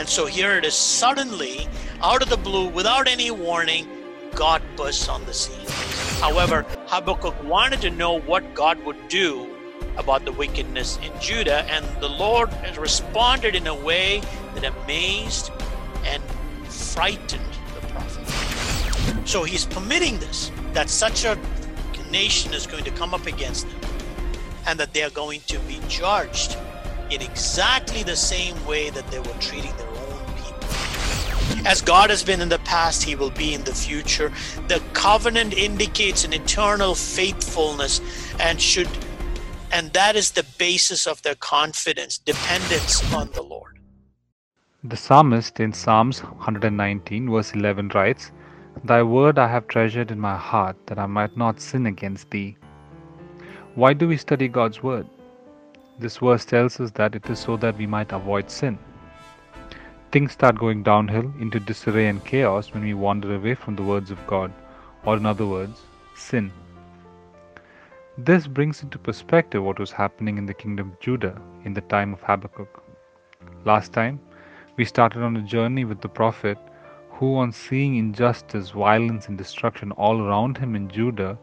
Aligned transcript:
And 0.00 0.08
so 0.08 0.24
here 0.24 0.56
it 0.56 0.64
is 0.64 0.72
suddenly, 0.72 1.68
out 2.00 2.22
of 2.22 2.30
the 2.30 2.38
blue, 2.38 2.68
without 2.68 3.06
any 3.06 3.30
warning, 3.30 3.86
God 4.34 4.62
bursts 4.74 5.10
on 5.10 5.22
the 5.26 5.34
scene. 5.34 5.68
However, 6.22 6.64
Habakkuk 6.86 7.44
wanted 7.44 7.82
to 7.82 7.90
know 7.90 8.18
what 8.20 8.54
God 8.54 8.82
would 8.86 9.08
do 9.08 9.46
about 9.98 10.24
the 10.24 10.32
wickedness 10.32 10.98
in 11.04 11.12
Judah, 11.20 11.66
and 11.70 11.84
the 12.00 12.08
Lord 12.08 12.48
responded 12.78 13.54
in 13.54 13.66
a 13.66 13.74
way 13.74 14.22
that 14.54 14.64
amazed 14.64 15.52
and 16.06 16.22
frightened 16.64 17.44
the 17.74 17.86
prophet. 17.88 19.28
So 19.28 19.44
he's 19.44 19.66
permitting 19.66 20.18
this, 20.18 20.50
that 20.72 20.88
such 20.88 21.26
a 21.26 21.38
nation 22.10 22.54
is 22.54 22.66
going 22.66 22.84
to 22.84 22.90
come 22.92 23.12
up 23.12 23.26
against 23.26 23.68
them, 23.68 23.80
and 24.66 24.80
that 24.80 24.94
they 24.94 25.02
are 25.02 25.10
going 25.10 25.42
to 25.48 25.58
be 25.60 25.78
judged 25.88 26.56
in 27.10 27.20
exactly 27.20 28.02
the 28.02 28.16
same 28.16 28.56
way 28.64 28.88
that 28.88 29.06
they 29.08 29.18
were 29.18 29.34
treating 29.40 29.76
their. 29.76 29.89
As 31.66 31.82
God 31.82 32.10
has 32.10 32.22
been 32.22 32.40
in 32.40 32.48
the 32.48 32.58
past, 32.60 33.02
He 33.02 33.14
will 33.14 33.30
be 33.30 33.54
in 33.54 33.64
the 33.64 33.74
future. 33.74 34.32
The 34.68 34.82
covenant 34.92 35.54
indicates 35.54 36.24
an 36.24 36.32
eternal 36.32 36.94
faithfulness 36.94 38.00
and 38.38 38.60
should 38.60 38.88
and 39.72 39.92
that 39.92 40.16
is 40.16 40.32
the 40.32 40.44
basis 40.58 41.06
of 41.06 41.22
their 41.22 41.36
confidence, 41.36 42.18
dependence 42.18 43.14
on 43.14 43.30
the 43.32 43.42
Lord. 43.42 43.78
The 44.82 44.96
psalmist 44.96 45.60
in 45.60 45.72
Psalms 45.72 46.20
119, 46.24 47.30
verse 47.30 47.52
11 47.52 47.90
writes, 47.94 48.32
Thy 48.84 49.02
word 49.02 49.38
I 49.38 49.46
have 49.46 49.68
treasured 49.68 50.10
in 50.10 50.18
my 50.18 50.36
heart, 50.36 50.76
that 50.86 50.98
I 50.98 51.06
might 51.06 51.36
not 51.36 51.60
sin 51.60 51.86
against 51.86 52.30
thee. 52.30 52.56
Why 53.74 53.92
do 53.92 54.08
we 54.08 54.16
study 54.16 54.48
God's 54.48 54.82
word? 54.82 55.06
This 55.98 56.16
verse 56.16 56.44
tells 56.44 56.80
us 56.80 56.90
that 56.92 57.14
it 57.14 57.28
is 57.28 57.38
so 57.38 57.56
that 57.58 57.76
we 57.76 57.86
might 57.86 58.10
avoid 58.10 58.50
sin. 58.50 58.78
Things 60.12 60.32
start 60.32 60.58
going 60.58 60.82
downhill 60.82 61.32
into 61.38 61.60
disarray 61.60 62.08
and 62.08 62.24
chaos 62.24 62.72
when 62.72 62.82
we 62.82 62.94
wander 62.94 63.32
away 63.36 63.54
from 63.54 63.76
the 63.76 63.84
words 63.84 64.10
of 64.10 64.26
God, 64.26 64.52
or 65.04 65.16
in 65.16 65.24
other 65.24 65.46
words, 65.46 65.82
sin. 66.16 66.50
This 68.18 68.48
brings 68.48 68.82
into 68.82 68.98
perspective 68.98 69.62
what 69.62 69.78
was 69.78 69.92
happening 69.92 70.36
in 70.36 70.46
the 70.46 70.54
kingdom 70.62 70.90
of 70.90 70.98
Judah 70.98 71.40
in 71.64 71.74
the 71.74 71.82
time 71.82 72.12
of 72.12 72.22
Habakkuk. 72.22 72.82
Last 73.64 73.92
time, 73.92 74.18
we 74.76 74.84
started 74.84 75.22
on 75.22 75.36
a 75.36 75.42
journey 75.42 75.84
with 75.84 76.00
the 76.00 76.08
prophet 76.08 76.58
who, 77.10 77.36
on 77.36 77.52
seeing 77.52 77.94
injustice, 77.94 78.70
violence, 78.70 79.28
and 79.28 79.38
destruction 79.38 79.92
all 79.92 80.20
around 80.20 80.58
him 80.58 80.74
in 80.74 80.88
Judah, 80.88 81.38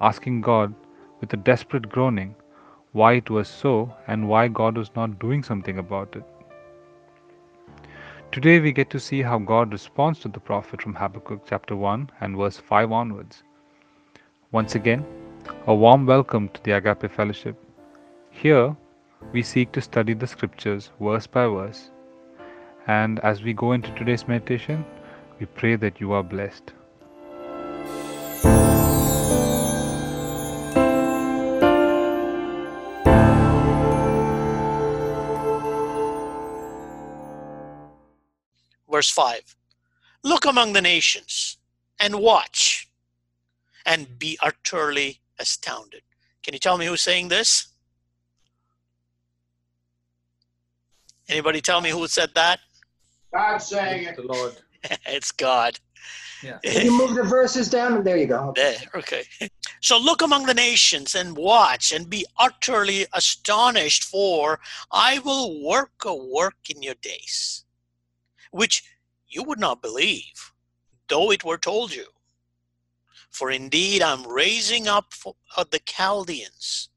asking 0.00 0.42
God 0.42 0.72
with 1.20 1.32
a 1.32 1.38
desperate 1.38 1.88
groaning 1.88 2.36
why 2.92 3.14
it 3.14 3.30
was 3.30 3.48
so 3.48 3.92
and 4.06 4.28
why 4.28 4.46
God 4.46 4.78
was 4.78 4.94
not 4.94 5.18
doing 5.18 5.42
something 5.42 5.78
about 5.78 6.14
it. 6.14 6.22
Today 8.32 8.60
we 8.60 8.72
get 8.72 8.88
to 8.88 8.98
see 8.98 9.20
how 9.20 9.38
God 9.38 9.72
responds 9.72 10.20
to 10.20 10.28
the 10.28 10.40
prophet 10.40 10.80
from 10.80 10.94
Habakkuk 10.94 11.42
chapter 11.46 11.76
1 11.76 12.12
and 12.22 12.34
verse 12.34 12.56
5 12.56 12.90
onwards. 12.90 13.42
Once 14.52 14.74
again, 14.74 15.04
a 15.66 15.74
warm 15.74 16.06
welcome 16.06 16.48
to 16.48 16.62
the 16.62 16.72
Agape 16.72 17.12
Fellowship. 17.12 17.62
Here, 18.30 18.74
we 19.32 19.42
seek 19.42 19.70
to 19.72 19.82
study 19.82 20.14
the 20.14 20.26
scriptures 20.26 20.88
verse 20.98 21.26
by 21.26 21.46
verse. 21.46 21.90
And 22.86 23.20
as 23.20 23.42
we 23.42 23.52
go 23.52 23.72
into 23.72 23.94
today's 23.96 24.26
meditation, 24.26 24.82
we 25.38 25.44
pray 25.44 25.76
that 25.76 26.00
you 26.00 26.12
are 26.12 26.22
blessed. 26.22 26.72
Verse 39.02 39.10
5 39.10 39.56
Look 40.22 40.44
among 40.44 40.74
the 40.74 40.80
nations 40.80 41.58
and 41.98 42.20
watch 42.20 42.88
and 43.84 44.16
be 44.16 44.38
utterly 44.40 45.18
astounded. 45.40 46.02
Can 46.44 46.54
you 46.54 46.60
tell 46.60 46.78
me 46.78 46.86
who's 46.86 47.02
saying 47.02 47.26
this? 47.26 47.66
Anybody 51.28 51.60
tell 51.60 51.80
me 51.80 51.90
who 51.90 52.06
said 52.06 52.30
that? 52.36 52.60
God 53.34 53.58
saying 53.58 54.04
it. 54.04 54.14
The 54.14 54.22
Lord. 54.22 54.54
it's 55.06 55.32
God. 55.32 55.80
Yeah. 56.40 56.58
Can 56.64 56.84
you 56.84 56.96
move 56.96 57.16
the 57.16 57.24
verses 57.24 57.68
down? 57.68 57.94
and 57.94 58.04
There 58.04 58.16
you 58.16 58.26
go. 58.26 58.52
There, 58.54 58.76
okay. 58.94 59.24
So 59.80 59.98
look 59.98 60.22
among 60.22 60.46
the 60.46 60.54
nations 60.54 61.16
and 61.16 61.36
watch 61.36 61.90
and 61.90 62.08
be 62.08 62.24
utterly 62.38 63.04
astonished, 63.12 64.04
for 64.04 64.60
I 64.92 65.18
will 65.18 65.60
work 65.60 66.04
a 66.04 66.14
work 66.14 66.54
in 66.70 66.84
your 66.84 66.94
days, 67.02 67.64
which 68.52 68.84
you 69.32 69.42
would 69.42 69.58
not 69.58 69.82
believe, 69.82 70.52
though 71.08 71.30
it 71.30 71.44
were 71.44 71.58
told 71.58 71.94
you. 71.94 72.06
For 73.30 73.50
indeed 73.50 74.02
I'm 74.02 74.26
raising 74.26 74.86
up 74.86 75.14
for, 75.14 75.36
uh, 75.56 75.64
the 75.70 75.78
Chaldeans, 75.80 76.90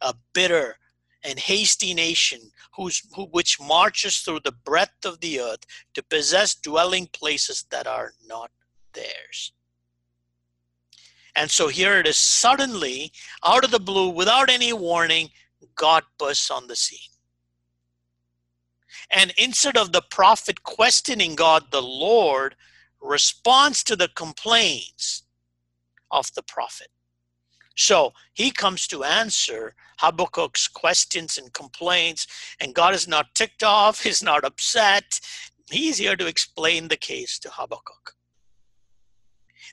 a 0.00 0.14
bitter 0.32 0.78
and 1.22 1.38
hasty 1.38 1.92
nation 1.92 2.52
who, 2.76 2.90
which 3.30 3.60
marches 3.60 4.18
through 4.18 4.40
the 4.44 4.52
breadth 4.52 5.04
of 5.04 5.20
the 5.20 5.40
earth 5.40 5.66
to 5.94 6.02
possess 6.02 6.54
dwelling 6.54 7.06
places 7.08 7.64
that 7.70 7.86
are 7.86 8.14
not 8.24 8.50
theirs. 8.94 9.52
And 11.36 11.50
so 11.50 11.68
here 11.68 11.98
it 11.98 12.06
is 12.06 12.18
suddenly, 12.18 13.12
out 13.44 13.64
of 13.64 13.70
the 13.70 13.80
blue, 13.80 14.08
without 14.08 14.48
any 14.48 14.72
warning, 14.72 15.30
God 15.74 16.04
bursts 16.18 16.50
on 16.50 16.68
the 16.68 16.76
scene. 16.76 16.98
And 19.10 19.32
instead 19.36 19.76
of 19.76 19.92
the 19.92 20.02
prophet 20.02 20.62
questioning 20.62 21.34
God, 21.34 21.70
the 21.70 21.82
Lord 21.82 22.56
responds 23.00 23.82
to 23.84 23.96
the 23.96 24.08
complaints 24.08 25.22
of 26.10 26.32
the 26.34 26.42
prophet. 26.42 26.88
So 27.76 28.12
he 28.34 28.50
comes 28.50 28.86
to 28.88 29.04
answer 29.04 29.74
Habakkuk's 30.00 30.68
questions 30.68 31.38
and 31.38 31.52
complaints, 31.52 32.26
and 32.60 32.74
God 32.74 32.94
is 32.94 33.08
not 33.08 33.34
ticked 33.34 33.62
off, 33.62 34.02
he's 34.04 34.22
not 34.22 34.44
upset. 34.44 35.20
He's 35.70 35.98
here 35.98 36.16
to 36.16 36.26
explain 36.26 36.88
the 36.88 36.96
case 36.96 37.38
to 37.38 37.50
Habakkuk. 37.50 38.14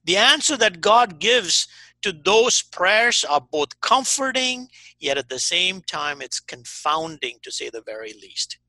The 0.05 0.17
answer 0.17 0.55
that 0.57 0.79
God 0.79 1.19
gives 1.19 1.67
to 2.03 2.11
those 2.11 2.61
prayers 2.61 3.25
are 3.25 3.41
both 3.41 3.81
comforting, 3.81 4.69
yet 4.99 5.17
at 5.17 5.29
the 5.29 5.39
same 5.39 5.81
time, 5.81 6.21
it's 6.21 6.39
confounding 6.39 7.39
to 7.41 7.51
say 7.51 7.69
the 7.69 7.81
very 7.81 8.13
least. 8.13 8.59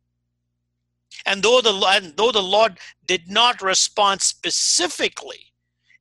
And 1.27 1.43
though 1.43 1.61
the, 1.61 1.73
and 1.89 2.17
though 2.17 2.33
the 2.33 2.43
Lord 2.43 2.79
did 3.07 3.29
not 3.29 3.63
respond 3.63 4.23
specifically 4.23 5.49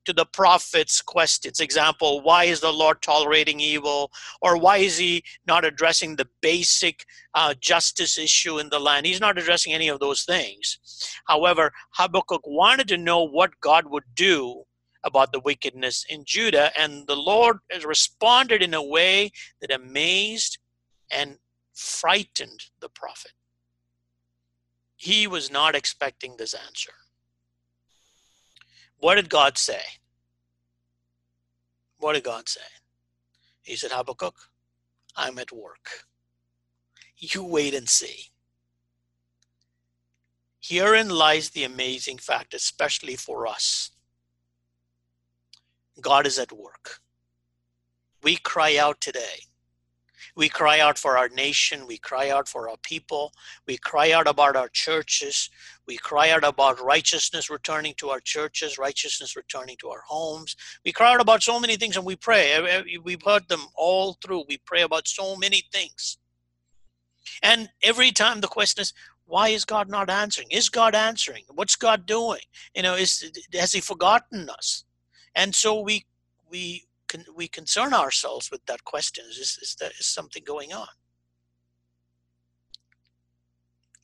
to 0.07 0.13
the 0.13 0.25
prophet's 0.25 1.01
questions. 1.01 1.59
Example, 1.59 2.22
why 2.22 2.45
is 2.45 2.61
the 2.61 2.72
Lord 2.72 3.01
tolerating 3.01 3.59
evil? 3.59 4.09
Or 4.41 4.57
why 4.57 4.77
is 4.77 4.97
he 4.97 5.22
not 5.45 5.66
addressing 5.66 6.16
the 6.16 6.29
basic 6.41 7.06
uh, 7.33 7.53
justice 7.59 8.17
issue 8.17 8.57
in 8.57 8.69
the 8.69 8.79
land? 8.79 9.06
He's 9.06 9.19
not 9.19 9.38
addressing 9.38 9.73
any 9.73 9.89
of 9.89 10.00
those 10.00 10.23
things. 10.23 10.79
However, 11.27 11.73
Habakkuk 11.91 12.47
wanted 12.47 12.88
to 12.88 12.97
know 12.97 13.22
what 13.22 13.59
God 13.59 13.85
would 13.88 14.06
do 14.16 14.63
about 15.03 15.33
the 15.33 15.41
wickedness 15.41 16.06
in 16.09 16.23
Judah, 16.25 16.72
and 16.77 17.06
the 17.07 17.16
Lord 17.16 17.57
responded 17.85 18.63
in 18.63 18.73
a 18.73 18.83
way 18.83 19.31
that 19.61 19.72
amazed 19.72 20.57
and 21.11 21.38
frightened 21.73 22.61
the 22.79 22.89
prophet. 22.89 23.31
He 24.97 25.28
was 25.28 25.52
not 25.52 25.75
expecting 25.75 26.35
this 26.35 26.56
answer. 26.56 26.91
What 28.97 29.16
did 29.16 29.30
God 29.30 29.58
say? 29.58 29.81
What 32.00 32.13
did 32.13 32.24
God 32.24 32.50
say? 32.50 32.62
He 33.62 33.75
said, 33.75 33.91
Habakkuk, 33.91 34.36
I'm 35.16 35.38
at 35.38 35.52
work. 35.52 36.06
You 37.16 37.44
wait 37.44 37.75
and 37.75 37.88
see. 37.88 38.31
Herein 40.59 41.09
lies 41.09 41.52
the 41.52 41.63
amazing 41.63 42.18
fact, 42.18 42.56
especially 42.56 43.16
for 43.16 43.48
us. 43.48 43.92
God 46.01 46.25
is 46.25 46.39
at 46.39 46.51
work. 46.51 47.00
We 48.24 48.36
cry 48.36 48.77
out 48.77 49.00
today 49.00 49.45
we 50.35 50.50
cry 50.50 50.79
out 50.79 50.97
for 50.97 51.18
our 51.18 51.29
nation. 51.29 51.88
We 51.88 51.97
cry 51.97 52.29
out 52.29 52.47
for 52.47 52.69
our 52.69 52.77
people. 52.83 53.33
We 53.68 53.77
cry 53.77 54.12
out 54.12 54.27
about 54.27 54.56
our 54.56 54.69
churches. 54.69 55.50
We 55.88 55.97
cry 55.97 56.29
out 56.31 56.44
about 56.44 56.79
righteousness 56.79 57.50
returning 57.50 57.94
to 57.97 58.09
our 58.09 58.19
churches, 58.19 58.77
righteousness 58.77 59.35
returning 59.35 59.77
to 59.81 59.89
our 59.89 60.03
homes. 60.06 60.56
We 60.85 60.91
cry 60.91 61.13
out 61.13 61.21
about 61.21 61.44
so 61.44 61.59
many 61.59 61.77
things 61.77 61.95
and 61.95 62.06
we 62.06 62.15
pray. 62.15 62.83
We've 63.03 63.21
heard 63.24 63.47
them 63.47 63.65
all 63.75 64.18
through. 64.24 64.44
We 64.47 64.57
pray 64.65 64.81
about 64.81 65.07
so 65.07 65.35
many 65.35 65.63
things. 65.71 66.18
And 67.44 67.69
every 67.83 68.12
time 68.12 68.41
the 68.41 68.47
question 68.47 68.81
is, 68.81 68.94
why 69.25 69.50
is 69.50 69.65
God 69.65 69.89
not 69.89 70.09
answering? 70.09 70.47
Is 70.50 70.69
God 70.69 70.95
answering? 70.95 71.44
What's 71.53 71.75
God 71.75 72.06
doing? 72.06 72.41
You 72.73 72.81
know, 72.83 72.95
is 72.95 73.30
has 73.53 73.73
He 73.73 73.81
forgotten 73.81 74.50
us? 74.50 74.85
And 75.35 75.53
so 75.53 75.81
we 75.81 76.06
we 76.50 76.87
con- 77.07 77.25
we 77.36 77.48
concern 77.48 77.94
ourselves 77.94 78.50
with 78.51 78.65
that 78.65 78.83
question 78.83 79.25
is, 79.30 79.38
is 79.38 79.75
there 79.80 79.92
is 80.00 80.06
something 80.06 80.44
going 80.45 80.74
on 80.74 80.88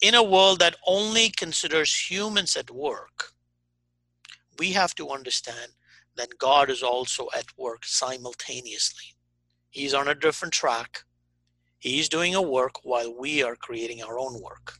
in 0.03 0.15
a 0.15 0.21
world 0.21 0.59
that 0.59 0.75
only 0.85 1.29
considers 1.29 2.09
humans 2.11 2.57
at 2.57 2.69
work, 2.69 3.31
we 4.59 4.73
have 4.73 4.93
to 4.95 5.09
understand 5.09 5.71
that 6.17 6.37
God 6.37 6.69
is 6.69 6.83
also 6.83 7.29
at 7.35 7.45
work 7.57 7.85
simultaneously. 7.85 9.15
He's 9.69 9.93
on 9.93 10.09
a 10.09 10.13
different 10.13 10.53
track. 10.53 10.99
He's 11.79 12.09
doing 12.09 12.35
a 12.35 12.41
work 12.41 12.83
while 12.83 13.17
we 13.17 13.43
are 13.43 13.55
creating 13.55 14.03
our 14.03 14.19
own 14.19 14.41
work, 14.41 14.73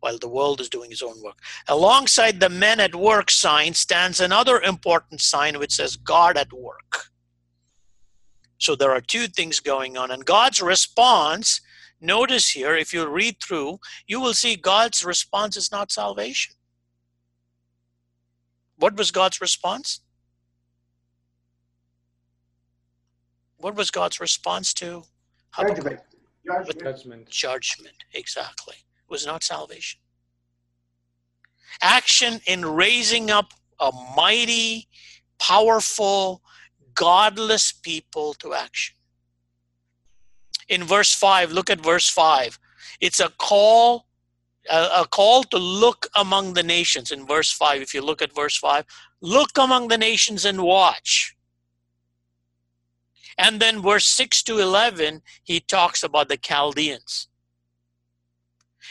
while 0.00 0.18
the 0.18 0.28
world 0.28 0.60
is 0.60 0.68
doing 0.68 0.92
its 0.92 1.02
own 1.02 1.20
work. 1.22 1.38
Alongside 1.66 2.38
the 2.38 2.50
men 2.50 2.78
at 2.78 2.94
work 2.94 3.30
sign 3.30 3.72
stands 3.72 4.20
another 4.20 4.60
important 4.60 5.22
sign 5.22 5.58
which 5.58 5.72
says 5.72 5.96
God 5.96 6.36
at 6.36 6.52
work. 6.52 7.08
So 8.58 8.74
there 8.74 8.90
are 8.90 9.00
two 9.00 9.28
things 9.28 9.60
going 9.60 9.96
on. 9.96 10.10
And 10.10 10.24
God's 10.24 10.60
response, 10.60 11.60
notice 12.00 12.50
here, 12.50 12.76
if 12.76 12.92
you 12.92 13.08
read 13.08 13.36
through, 13.42 13.78
you 14.06 14.20
will 14.20 14.34
see 14.34 14.56
God's 14.56 15.04
response 15.04 15.56
is 15.56 15.72
not 15.72 15.90
salvation. 15.92 16.54
What 18.76 18.96
was 18.96 19.10
God's 19.10 19.40
response? 19.40 20.00
What 23.58 23.74
was 23.74 23.90
God's 23.90 24.20
response 24.20 24.72
to 24.74 25.02
Habakkuk? 25.50 26.00
Judgment. 26.46 26.80
Judgment. 26.80 27.28
Judgment, 27.28 28.04
exactly. 28.14 28.76
It 28.76 29.10
was 29.10 29.26
not 29.26 29.42
salvation. 29.42 30.00
Action 31.82 32.40
in 32.46 32.64
raising 32.64 33.30
up 33.30 33.52
a 33.80 33.90
mighty, 34.16 34.88
powerful, 35.38 36.42
godless 36.98 37.70
people 37.70 38.34
to 38.34 38.54
action. 38.54 38.96
In 40.68 40.82
verse 40.82 41.14
5, 41.14 41.52
look 41.52 41.70
at 41.70 41.80
verse 41.80 42.10
5. 42.10 42.58
It's 43.00 43.20
a 43.20 43.30
call 43.38 44.06
a, 44.70 45.06
call 45.10 45.44
to 45.44 45.56
look 45.56 46.08
among 46.14 46.52
the 46.52 46.62
nations 46.62 47.10
in 47.10 47.26
verse 47.26 47.50
5 47.50 47.80
if 47.80 47.94
you 47.94 48.02
look 48.02 48.20
at 48.20 48.34
verse 48.34 48.58
5 48.58 48.84
look 49.22 49.56
among 49.56 49.88
the 49.88 49.96
nations 49.96 50.44
and 50.44 50.60
watch 50.60 51.34
and 53.38 53.60
then 53.60 53.80
verse 53.80 54.04
6 54.04 54.42
to 54.42 54.58
11 54.58 55.22
he 55.42 55.58
talks 55.58 56.02
about 56.02 56.28
the 56.28 56.36
chaldeans 56.36 57.28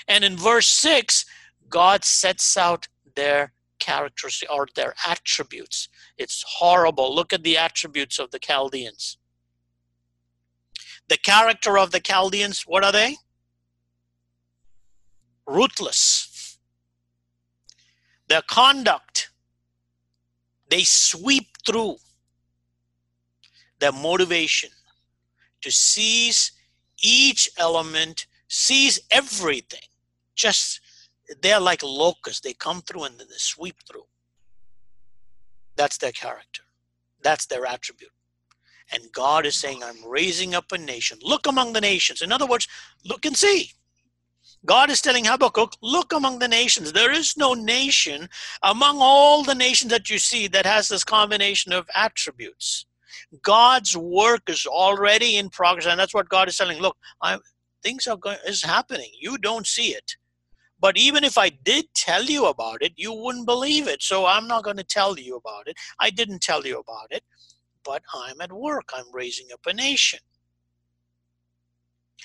and 0.07 0.23
in 0.23 0.35
verse 0.35 0.67
6 0.67 1.25
god 1.69 2.03
sets 2.03 2.57
out 2.57 2.87
their 3.15 3.53
characters 3.79 4.43
or 4.49 4.67
their 4.75 4.93
attributes 5.05 5.89
it's 6.17 6.43
horrible 6.47 7.13
look 7.13 7.33
at 7.33 7.43
the 7.43 7.57
attributes 7.57 8.19
of 8.19 8.31
the 8.31 8.39
chaldeans 8.39 9.17
the 11.09 11.17
character 11.17 11.77
of 11.77 11.91
the 11.91 11.99
chaldeans 11.99 12.63
what 12.63 12.83
are 12.83 12.91
they 12.91 13.15
ruthless. 15.47 16.57
Their 18.27 18.41
conduct, 18.41 19.31
they 20.69 20.83
sweep 20.83 21.47
through 21.65 21.95
their 23.79 23.93
motivation 23.93 24.69
to 25.61 25.71
seize 25.71 26.51
each 27.01 27.49
element, 27.57 28.27
seize 28.49 28.99
everything. 29.11 29.87
Just 30.35 30.81
they're 31.41 31.59
like 31.59 31.83
locusts. 31.83 32.41
They 32.41 32.53
come 32.53 32.81
through 32.81 33.03
and 33.03 33.19
then 33.19 33.27
they 33.29 33.37
sweep 33.37 33.77
through. 33.89 34.05
That's 35.75 35.97
their 35.97 36.11
character. 36.11 36.63
That's 37.21 37.45
their 37.45 37.65
attribute. 37.65 38.11
And 38.91 39.03
God 39.11 39.45
is 39.45 39.55
saying, 39.55 39.83
I'm 39.83 40.07
raising 40.07 40.55
up 40.55 40.71
a 40.71 40.77
nation. 40.77 41.19
Look 41.21 41.45
among 41.45 41.73
the 41.73 41.81
nations. 41.81 42.21
In 42.21 42.31
other 42.31 42.47
words, 42.47 42.67
look 43.05 43.25
and 43.25 43.35
see. 43.35 43.71
God 44.65 44.89
is 44.89 45.01
telling 45.01 45.25
Habakkuk, 45.25 45.73
look 45.81 46.13
among 46.13 46.39
the 46.39 46.47
nations. 46.47 46.91
There 46.93 47.11
is 47.11 47.37
no 47.37 47.53
nation 47.53 48.29
among 48.63 48.97
all 48.99 49.43
the 49.43 49.55
nations 49.55 49.91
that 49.91 50.09
you 50.09 50.19
see 50.19 50.47
that 50.47 50.65
has 50.65 50.89
this 50.89 51.03
combination 51.03 51.73
of 51.73 51.87
attributes. 51.95 52.85
God's 53.41 53.95
work 53.95 54.43
is 54.47 54.65
already 54.65 55.37
in 55.37 55.49
progress, 55.49 55.85
and 55.85 55.99
that's 55.99 56.13
what 56.13 56.29
God 56.29 56.47
is 56.47 56.57
telling. 56.57 56.79
Look, 56.79 56.97
I'm, 57.21 57.39
things 57.83 58.07
are 58.07 58.17
going 58.17 58.37
is 58.45 58.63
happening. 58.63 59.11
You 59.19 59.37
don't 59.37 59.67
see 59.67 59.89
it. 59.89 60.15
But 60.79 60.97
even 60.97 61.23
if 61.23 61.37
I 61.37 61.49
did 61.49 61.85
tell 61.95 62.23
you 62.23 62.45
about 62.45 62.81
it, 62.81 62.93
you 62.95 63.11
wouldn't 63.11 63.47
believe 63.47 63.87
it. 63.87 64.03
So 64.03 64.25
I'm 64.25 64.47
not 64.47 64.63
going 64.63 64.77
to 64.77 64.83
tell 64.83 65.17
you 65.17 65.35
about 65.35 65.67
it. 65.67 65.75
I 65.99 66.09
didn't 66.09 66.41
tell 66.41 66.65
you 66.65 66.79
about 66.79 67.07
it, 67.09 67.23
but 67.83 68.03
I'm 68.13 68.39
at 68.41 68.51
work. 68.51 68.89
I'm 68.93 69.11
raising 69.11 69.47
up 69.51 69.61
a 69.65 69.73
nation. 69.73 70.19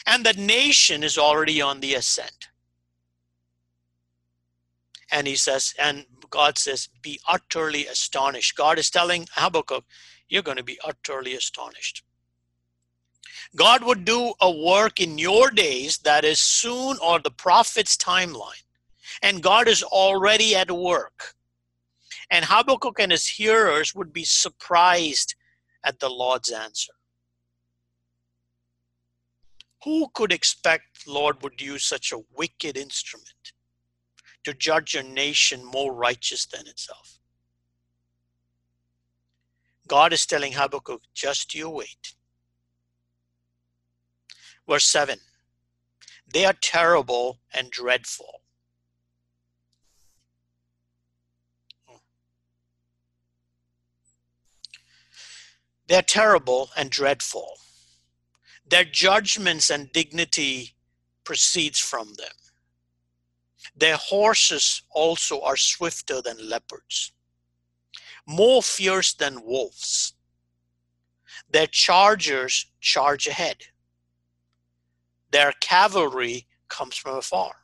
And 0.07 0.25
that 0.27 0.37
nation 0.37 1.03
is 1.03 1.17
already 1.17 1.63
on 1.63 1.81
the 1.81 1.95
ascent. 1.95 2.49
And 5.11 5.27
he 5.27 5.37
says, 5.37 5.75
and 5.79 6.07
God 6.31 6.59
says, 6.59 6.89
be 7.03 7.21
utterly 7.29 7.87
astonished. 7.87 8.57
God 8.57 8.79
is 8.79 8.91
telling 8.91 9.27
Habakkuk, 9.33 9.85
you're 10.29 10.43
going 10.43 10.57
to 10.57 10.65
be 10.65 10.79
utterly 10.85 11.35
astonished. 11.35 12.03
God 13.55 13.85
would 13.85 14.05
do 14.05 14.33
a 14.41 14.51
work 14.51 15.01
in 15.01 15.19
your 15.19 15.51
days 15.51 15.99
that 15.99 16.25
is 16.25 16.41
soon 16.41 16.97
or 17.03 17.19
the 17.21 17.31
prophet's 17.31 17.97
timeline. 17.97 18.65
And 19.23 19.43
God 19.43 19.69
is 19.69 19.83
already 19.83 20.57
at 20.57 20.71
work. 20.71 21.35
And 22.31 22.45
Habakkuk 22.45 22.99
and 22.99 23.13
his 23.13 23.27
hearers 23.27 23.95
would 23.95 24.13
be 24.13 24.25
surprised 24.25 25.35
at 25.85 26.01
the 26.01 26.09
Lord's 26.09 26.51
answer. 26.51 26.93
Who 29.85 30.09
could 30.15 30.33
expect 30.33 31.05
the 31.05 31.13
Lord 31.13 31.43
would 31.43 31.61
use 31.61 31.85
such 31.85 32.13
a 32.13 32.23
wicked 32.35 32.77
instrument 32.77 33.53
to 34.45 34.55
judge 34.55 34.95
a 34.95 35.03
nation 35.03 35.65
more 35.65 35.93
righteous 35.93 36.47
than 36.47 36.67
itself? 36.67 37.19
God 39.89 40.13
is 40.13 40.25
telling 40.25 40.53
Habakkuk, 40.53 41.03
just 41.13 41.55
you 41.55 41.69
wait. 41.69 42.15
Verse 44.73 44.87
7 44.87 45.19
They 46.33 46.47
are 46.47 46.55
terrible 46.55 47.41
and 47.53 47.71
dreadful. 47.71 48.41
They're 55.89 56.01
terrible 56.01 56.71
and 56.75 56.89
dreadful. 56.91 57.59
Their 58.67 58.85
judgments 58.85 59.69
and 59.69 59.93
dignity 59.93 60.73
proceeds 61.23 61.79
from 61.79 62.15
them. 62.15 62.37
Their 63.77 63.99
horses 63.99 64.81
also 64.89 65.43
are 65.43 65.59
swifter 65.59 66.23
than 66.23 66.49
leopards, 66.49 67.13
more 68.27 68.63
fierce 68.63 69.13
than 69.13 69.45
wolves. 69.45 70.15
Their 71.51 71.67
chargers 71.67 72.69
charge 72.81 73.27
ahead. 73.27 73.67
Their 75.33 75.53
cavalry 75.61 76.47
comes 76.69 76.97
from 76.97 77.17
afar. 77.17 77.57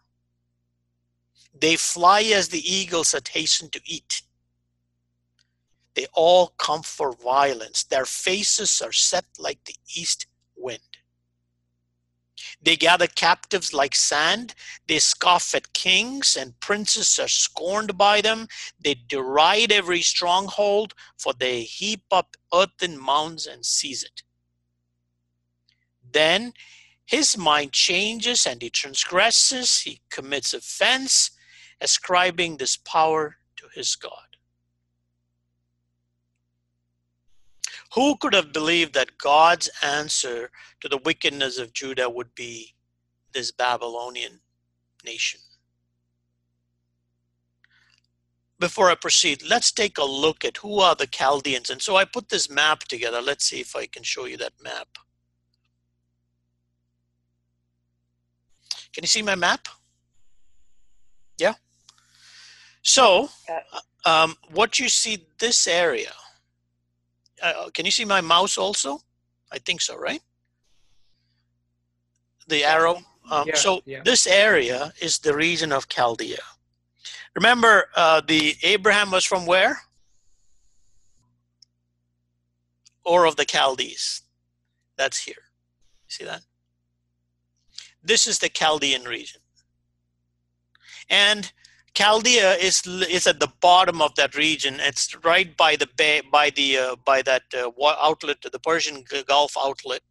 They 1.55 1.77
fly 1.77 2.23
as 2.23 2.49
the 2.49 2.61
eagles 2.61 3.13
that 3.13 3.29
hasten 3.29 3.69
to 3.71 3.81
eat. 3.85 4.23
They 5.95 6.07
all 6.15 6.55
come 6.59 6.83
for 6.83 7.13
violence. 7.13 7.85
Their 7.85 8.05
faces 8.05 8.81
are 8.81 8.93
set 8.93 9.25
like 9.39 9.65
the 9.65 9.75
east 9.95 10.27
wind. 10.57 10.81
They 12.63 12.77
gather 12.77 13.07
captives 13.07 13.75
like 13.75 13.95
sand. 13.95 14.55
They 14.87 14.99
scoff 14.99 15.55
at 15.55 15.73
kings, 15.73 16.37
and 16.37 16.59
princes 16.61 17.19
are 17.19 17.29
scorned 17.29 17.99
by 17.99 18.21
them. 18.21 18.49
They 18.81 18.95
deride 18.95 19.73
every 19.73 20.03
stronghold, 20.03 20.95
for 21.19 21.33
they 21.33 21.63
heap 21.63 22.05
up 22.11 22.37
earthen 22.55 22.99
mounds 22.99 23.47
and 23.47 23.67
seize 23.67 24.03
it. 24.03 24.23
Then 26.11 26.55
his 27.09 27.39
mind 27.39 27.73
changes 27.73 28.45
and 28.45 28.61
he 28.61 28.69
transgresses, 28.69 29.81
he 29.81 30.03
commits 30.11 30.53
offense, 30.53 31.31
ascribing 31.81 32.59
this 32.59 32.77
power 32.77 33.37
to 33.57 33.65
his 33.75 33.97
God. 33.97 34.13
Who 37.95 38.19
could 38.19 38.35
have 38.35 38.53
believed 38.53 38.93
that 38.93 39.17
God's 39.17 39.71
answer 39.83 40.51
to 40.83 40.89
the 40.91 40.99
wickedness 40.99 41.57
of 41.57 41.73
Judah 41.73 42.11
would 42.11 42.35
be 42.35 42.75
this 43.33 43.53
Babylonian 43.53 44.41
nation? 45.03 45.41
Before 48.59 48.91
I 48.91 48.97
proceed, 48.97 49.43
let's 49.49 49.73
take 49.73 49.97
a 49.97 50.05
look 50.05 50.45
at 50.45 50.59
who 50.59 50.81
are 50.81 50.95
the 50.95 51.07
Chaldeans. 51.07 51.71
And 51.71 51.81
so 51.81 51.97
I 51.97 52.05
put 52.05 52.29
this 52.29 52.51
map 52.51 52.81
together. 52.81 53.23
Let's 53.23 53.47
see 53.47 53.61
if 53.61 53.75
I 53.75 53.87
can 53.87 54.03
show 54.03 54.27
you 54.27 54.37
that 54.37 54.53
map. 54.63 54.89
Can 58.99 59.05
you 59.05 59.09
see 59.09 59.23
my 59.23 59.37
map? 59.37 59.69
Yeah. 61.39 61.55
So, 62.83 63.29
um, 64.05 64.35
what 64.51 64.81
you 64.81 64.89
see 64.89 65.25
this 65.39 65.69
area 65.69 66.11
uh, 67.43 67.71
can 67.73 67.85
you 67.85 67.91
see 67.91 68.05
my 68.05 68.21
mouse 68.21 68.59
also? 68.59 69.01
I 69.53 69.59
think 69.59 69.81
so, 69.81 69.97
right? 69.97 70.21
The 72.49 72.65
arrow. 72.65 72.97
um, 73.31 73.47
Yeah, 73.47 73.55
so 73.55 73.83
yeah. 73.85 74.03
this 74.05 74.27
area 74.27 74.93
is 75.01 75.19
the 75.19 75.35
region 75.35 75.73
of 75.73 75.89
Chaldea. 75.89 76.43
Remember, 77.37 77.85
uh, 77.95 78.21
the 78.27 78.57
Abraham 78.63 79.11
was 79.11 79.25
from 79.25 79.47
where? 79.47 79.79
Ur 83.07 83.27
of 83.27 83.37
the 83.37 83.45
Chaldees. 83.45 84.23
That's 84.97 85.19
here. 85.19 85.45
See 86.09 86.25
that? 86.25 86.43
This 88.03 88.27
is 88.27 88.39
the 88.39 88.49
Chaldean 88.49 89.05
region. 89.05 89.41
And 91.11 91.53
Chaldea 91.95 92.55
is 92.55 92.87
is 92.87 93.27
at 93.27 93.41
the 93.41 93.53
bottom 93.61 94.01
of 94.01 94.15
that 94.15 94.37
region. 94.37 94.77
It's 94.79 95.17
right 95.25 95.57
by 95.57 95.75
the 95.75 95.89
bay, 95.97 96.21
by 96.31 96.51
the 96.51 96.79
uh, 96.79 96.97
by 97.05 97.23
that 97.23 97.43
uh, 97.53 97.71
outlet, 98.01 98.37
the 98.41 98.59
Persian 98.61 99.05
Gulf 99.27 99.57
outlet, 99.59 100.03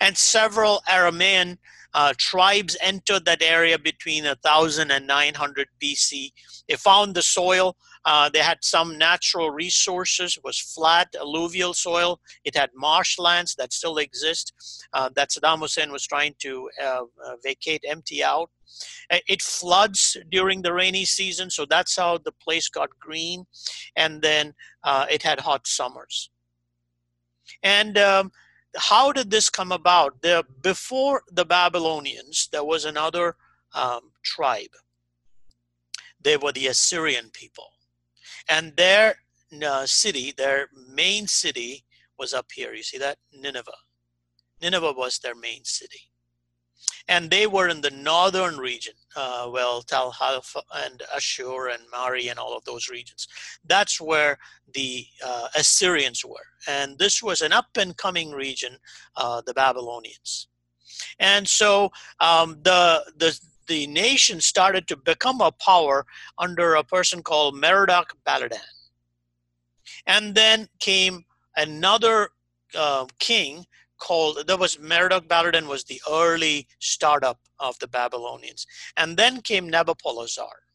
and 0.00 0.16
several 0.16 0.80
Aramaean 0.88 1.58
uh, 1.92 2.14
tribes 2.16 2.76
entered 2.80 3.24
that 3.24 3.42
area 3.42 3.78
between 3.78 4.24
1000 4.24 4.90
and 4.90 5.06
900 5.06 5.68
BC. 5.82 6.32
They 6.68 6.76
found 6.76 7.14
the 7.14 7.22
soil. 7.22 7.76
Uh, 8.08 8.30
they 8.30 8.38
had 8.38 8.64
some 8.64 8.96
natural 8.96 9.50
resources. 9.50 10.38
It 10.38 10.42
was 10.42 10.58
flat, 10.58 11.08
alluvial 11.20 11.74
soil. 11.74 12.20
It 12.42 12.56
had 12.56 12.70
marshlands 12.74 13.54
that 13.56 13.74
still 13.74 13.98
exist. 13.98 14.54
Uh, 14.94 15.10
that 15.14 15.28
Saddam 15.28 15.58
Hussein 15.58 15.92
was 15.92 16.06
trying 16.06 16.34
to 16.38 16.70
uh, 16.82 17.02
uh, 17.26 17.36
vacate, 17.44 17.84
empty 17.86 18.24
out. 18.24 18.50
It 19.10 19.42
floods 19.42 20.16
during 20.30 20.62
the 20.62 20.72
rainy 20.72 21.04
season, 21.04 21.50
so 21.50 21.66
that's 21.66 21.96
how 21.96 22.16
the 22.16 22.32
place 22.32 22.70
got 22.70 22.88
green. 22.98 23.44
And 23.94 24.22
then 24.22 24.54
uh, 24.84 25.04
it 25.10 25.22
had 25.22 25.40
hot 25.40 25.66
summers. 25.66 26.30
And 27.62 27.98
um, 27.98 28.32
how 28.76 29.12
did 29.12 29.30
this 29.30 29.50
come 29.50 29.70
about? 29.70 30.22
There, 30.22 30.42
before 30.62 31.24
the 31.30 31.44
Babylonians, 31.44 32.48
there 32.52 32.64
was 32.64 32.86
another 32.86 33.36
um, 33.74 34.12
tribe. 34.24 34.74
They 36.22 36.38
were 36.38 36.52
the 36.52 36.68
Assyrian 36.68 37.28
people. 37.32 37.68
And 38.48 38.76
their 38.76 39.16
uh, 39.64 39.86
city, 39.86 40.32
their 40.36 40.68
main 40.88 41.26
city, 41.26 41.84
was 42.18 42.34
up 42.34 42.46
here. 42.52 42.74
You 42.74 42.82
see 42.82 42.98
that? 42.98 43.18
Nineveh. 43.32 43.70
Nineveh 44.60 44.92
was 44.92 45.18
their 45.18 45.34
main 45.34 45.64
city. 45.64 46.10
And 47.08 47.30
they 47.30 47.46
were 47.46 47.68
in 47.68 47.80
the 47.80 47.90
northern 47.90 48.58
region, 48.58 48.92
uh, 49.16 49.48
well, 49.50 49.82
Tal 49.82 50.10
Halfa 50.10 50.60
and 50.74 51.02
Ashur 51.14 51.68
and 51.68 51.82
Mari 51.90 52.28
and 52.28 52.38
all 52.38 52.56
of 52.56 52.64
those 52.64 52.88
regions. 52.88 53.26
That's 53.64 54.00
where 54.00 54.38
the 54.74 55.06
uh, 55.24 55.48
Assyrians 55.56 56.24
were. 56.24 56.36
And 56.66 56.98
this 56.98 57.22
was 57.22 57.40
an 57.40 57.52
up 57.52 57.68
and 57.78 57.96
coming 57.96 58.32
region, 58.32 58.76
uh, 59.16 59.40
the 59.46 59.54
Babylonians. 59.54 60.48
And 61.18 61.48
so 61.48 61.90
um, 62.20 62.58
the, 62.62 63.04
the, 63.16 63.38
the 63.68 63.86
nation 63.86 64.40
started 64.40 64.88
to 64.88 64.96
become 64.96 65.40
a 65.40 65.52
power 65.52 66.06
under 66.38 66.74
a 66.74 66.84
person 66.84 67.22
called 67.22 67.54
Merodach 67.54 68.10
Baladan. 68.26 68.58
And 70.06 70.34
then 70.34 70.68
came 70.80 71.24
another 71.56 72.30
uh, 72.74 73.06
king 73.18 73.66
called 73.98 74.46
there 74.46 74.56
was 74.56 74.76
Merodach 74.76 75.26
Baladan 75.26 75.66
was 75.66 75.84
the 75.84 76.00
early 76.10 76.66
startup 76.78 77.40
of 77.58 77.78
the 77.78 77.88
Babylonians, 77.88 78.66
and 78.96 79.16
then 79.16 79.40
came 79.40 79.70
Nabopolassar. 79.70 80.67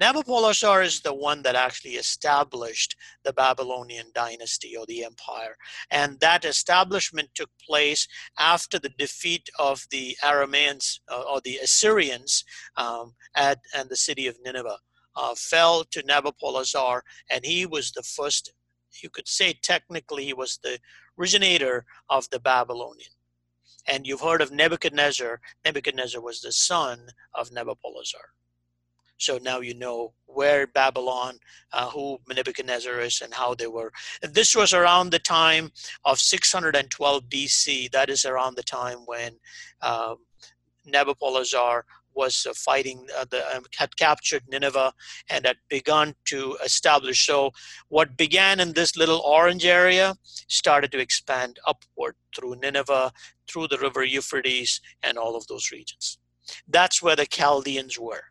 Nabopolassar 0.00 0.82
is 0.82 1.02
the 1.02 1.12
one 1.12 1.42
that 1.42 1.54
actually 1.54 1.96
established 1.96 2.96
the 3.22 3.34
Babylonian 3.34 4.06
dynasty 4.14 4.74
or 4.74 4.86
the 4.86 5.04
empire, 5.04 5.56
and 5.90 6.18
that 6.20 6.46
establishment 6.46 7.28
took 7.34 7.50
place 7.60 8.08
after 8.38 8.78
the 8.78 8.88
defeat 8.96 9.50
of 9.58 9.84
the 9.90 10.16
Aramaeans 10.24 11.00
uh, 11.12 11.20
or 11.30 11.42
the 11.42 11.58
Assyrians 11.58 12.44
um, 12.76 13.14
at 13.36 13.58
and 13.74 13.90
the 13.90 13.96
city 13.96 14.26
of 14.26 14.38
Nineveh 14.42 14.78
uh, 15.16 15.34
fell 15.36 15.84
to 15.84 16.02
Nabopolassar, 16.02 17.02
and 17.28 17.44
he 17.44 17.66
was 17.66 17.92
the 17.92 18.02
first. 18.02 18.54
You 19.02 19.10
could 19.10 19.28
say 19.28 19.52
technically 19.52 20.24
he 20.24 20.32
was 20.32 20.58
the 20.62 20.78
originator 21.18 21.84
of 22.08 22.28
the 22.30 22.40
Babylonian. 22.40 23.12
And 23.86 24.06
you've 24.06 24.20
heard 24.20 24.42
of 24.42 24.50
Nebuchadnezzar. 24.50 25.40
Nebuchadnezzar 25.64 26.20
was 26.20 26.40
the 26.40 26.52
son 26.52 27.08
of 27.34 27.50
Nabopolassar. 27.50 28.34
So 29.20 29.38
now 29.42 29.60
you 29.60 29.74
know 29.74 30.14
where 30.26 30.66
Babylon, 30.66 31.38
uh, 31.72 31.90
who 31.90 32.18
Nebuchadnezzar 32.34 33.00
is, 33.00 33.20
and 33.20 33.34
how 33.34 33.54
they 33.54 33.66
were. 33.66 33.92
This 34.22 34.56
was 34.56 34.72
around 34.72 35.10
the 35.10 35.18
time 35.18 35.70
of 36.04 36.18
612 36.18 37.24
BC. 37.24 37.90
That 37.90 38.08
is 38.08 38.24
around 38.24 38.56
the 38.56 38.62
time 38.62 39.00
when 39.04 39.32
um, 39.82 40.16
Nabopolassar 40.88 41.82
was 42.14 42.46
uh, 42.48 42.54
fighting, 42.54 43.06
uh, 43.16 43.26
the, 43.30 43.56
um, 43.56 43.64
had 43.76 43.94
captured 43.96 44.42
Nineveh 44.48 44.92
and 45.28 45.46
had 45.46 45.58
begun 45.68 46.14
to 46.26 46.56
establish. 46.64 47.26
So, 47.26 47.52
what 47.88 48.16
began 48.16 48.58
in 48.58 48.72
this 48.72 48.96
little 48.96 49.20
orange 49.20 49.64
area 49.66 50.16
started 50.48 50.90
to 50.92 50.98
expand 50.98 51.60
upward 51.66 52.16
through 52.34 52.56
Nineveh, 52.56 53.12
through 53.48 53.68
the 53.68 53.78
river 53.78 54.02
Euphrates, 54.02 54.80
and 55.02 55.18
all 55.18 55.36
of 55.36 55.46
those 55.46 55.70
regions. 55.70 56.18
That's 56.66 57.02
where 57.02 57.16
the 57.16 57.26
Chaldeans 57.26 57.98
were. 57.98 58.29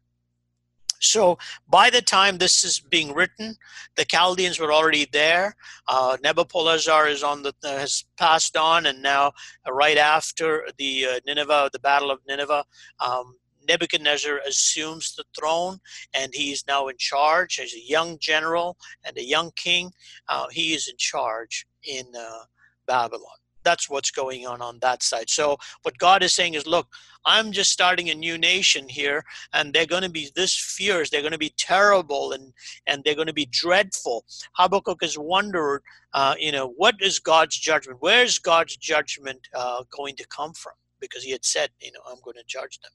So 1.00 1.38
by 1.68 1.90
the 1.90 2.02
time 2.02 2.38
this 2.38 2.64
is 2.64 2.80
being 2.80 3.14
written, 3.14 3.56
the 3.96 4.06
Chaldeans 4.06 4.60
were 4.60 4.74
already 4.74 5.08
there. 5.12 5.56
Uh, 5.88 6.18
Nabopolassar 6.24 7.10
is 7.10 7.24
on 7.24 7.42
the 7.44 7.54
uh, 7.64 7.78
has 7.78 8.06
passed 8.18 8.58
on, 8.58 8.86
and 8.86 9.02
now 9.02 9.32
uh, 9.68 9.72
right 9.72 9.98
after 9.98 10.68
the 10.78 11.06
uh, 11.06 11.20
Nineveh, 11.26 11.70
the 11.72 11.80
Battle 11.80 12.12
of 12.12 12.20
Nineveh, 12.28 12.66
um, 13.00 13.36
Nebuchadnezzar 13.68 14.40
assumes 14.48 15.16
the 15.16 15.24
throne, 15.38 15.80
and 16.14 16.34
he 16.34 16.52
is 16.52 16.66
now 16.68 16.88
in 16.88 16.98
charge 16.98 17.60
as 17.60 17.74
a 17.74 17.80
young 17.80 18.18
general 18.20 18.78
and 19.06 19.18
a 19.18 19.24
young 19.24 19.52
king. 19.56 19.92
Uh, 20.28 20.48
he 20.50 20.74
is 20.74 20.88
in 20.88 20.98
charge 20.98 21.68
in 21.84 22.06
uh, 22.18 22.40
Babylon. 22.88 23.38
That's 23.70 23.88
what's 23.94 24.10
going 24.22 24.48
on 24.52 24.60
on 24.70 24.80
that 24.82 25.04
side. 25.04 25.30
So 25.30 25.46
what 25.84 25.96
God 26.00 26.24
is 26.24 26.34
saying 26.34 26.56
is, 26.56 26.66
look, 26.66 26.88
I'm 27.26 27.52
just 27.52 27.72
starting 27.72 28.10
a 28.10 28.16
new 28.16 28.36
nation 28.54 28.90
here, 28.90 29.20
and 29.54 29.66
they're 29.72 29.94
going 29.96 30.08
to 30.10 30.18
be 30.22 30.26
this 30.36 30.56
fierce. 30.78 31.08
They're 31.10 31.28
going 31.28 31.40
to 31.40 31.48
be 31.50 31.54
terrible, 31.72 32.32
and 32.36 32.46
and 32.88 33.04
they're 33.04 33.20
going 33.22 33.34
to 33.34 33.42
be 33.44 33.50
dreadful. 33.64 34.26
Habakkuk 34.54 35.02
has 35.02 35.18
wondered, 35.20 35.84
uh, 36.20 36.34
you 36.46 36.52
know, 36.52 36.68
what 36.78 36.96
is 37.00 37.20
God's 37.20 37.58
judgment? 37.70 38.02
Where 38.02 38.24
is 38.24 38.40
God's 38.40 38.76
judgment 38.92 39.42
uh, 39.54 39.84
going 40.00 40.16
to 40.16 40.26
come 40.38 40.54
from? 40.54 40.74
Because 41.00 41.24
he 41.24 41.32
had 41.32 41.46
said, 41.46 41.70
you 41.80 41.92
know, 41.92 42.04
I'm 42.10 42.22
going 42.24 42.38
to 42.38 42.44
judge 42.48 42.80
them. 42.80 42.92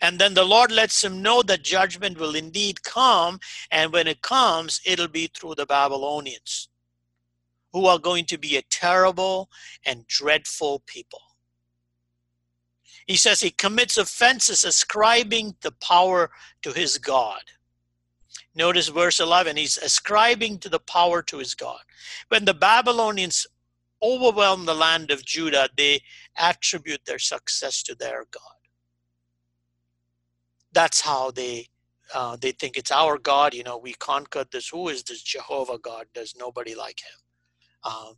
And 0.00 0.18
then 0.18 0.34
the 0.34 0.44
Lord 0.54 0.70
lets 0.72 1.04
him 1.04 1.20
know 1.20 1.42
that 1.42 1.62
judgment 1.76 2.18
will 2.18 2.34
indeed 2.34 2.82
come, 2.82 3.40
and 3.70 3.92
when 3.92 4.06
it 4.06 4.22
comes, 4.22 4.80
it'll 4.86 5.08
be 5.08 5.26
through 5.26 5.56
the 5.56 5.66
Babylonians, 5.66 6.68
who 7.74 7.86
are 7.86 7.98
going 7.98 8.24
to 8.24 8.38
be 8.38 8.56
a 8.56 8.62
terrible 8.70 9.50
and 9.84 10.06
dreadful 10.06 10.82
people. 10.86 11.20
He 13.06 13.16
says 13.16 13.40
he 13.40 13.50
commits 13.50 13.98
offenses 13.98 14.62
ascribing 14.62 15.56
the 15.60 15.72
power 15.72 16.30
to 16.62 16.72
his 16.72 16.98
God. 16.98 17.42
Notice 18.54 18.88
verse 18.88 19.18
11, 19.18 19.56
he's 19.56 19.76
ascribing 19.76 20.58
to 20.60 20.68
the 20.68 20.78
power 20.78 21.20
to 21.22 21.38
his 21.38 21.56
God. 21.56 21.80
When 22.28 22.44
the 22.44 22.54
Babylonians 22.54 23.44
overwhelm 24.00 24.66
the 24.66 24.74
land 24.74 25.10
of 25.10 25.24
Judah, 25.24 25.68
they 25.76 26.00
attribute 26.38 27.04
their 27.04 27.18
success 27.18 27.82
to 27.82 27.96
their 27.96 28.24
God. 28.30 28.42
That's 30.72 31.00
how 31.00 31.32
they 31.32 31.66
uh, 32.14 32.36
they 32.36 32.52
think 32.52 32.76
it's 32.76 32.92
our 32.92 33.18
God. 33.18 33.54
You 33.54 33.64
know, 33.64 33.78
we 33.78 33.94
conquered 33.94 34.48
this. 34.52 34.68
Who 34.68 34.88
is 34.88 35.02
this 35.02 35.22
Jehovah 35.22 35.78
God? 35.78 36.06
There's 36.14 36.36
nobody 36.38 36.74
like 36.74 37.00
him. 37.00 37.23
Um, 37.84 38.14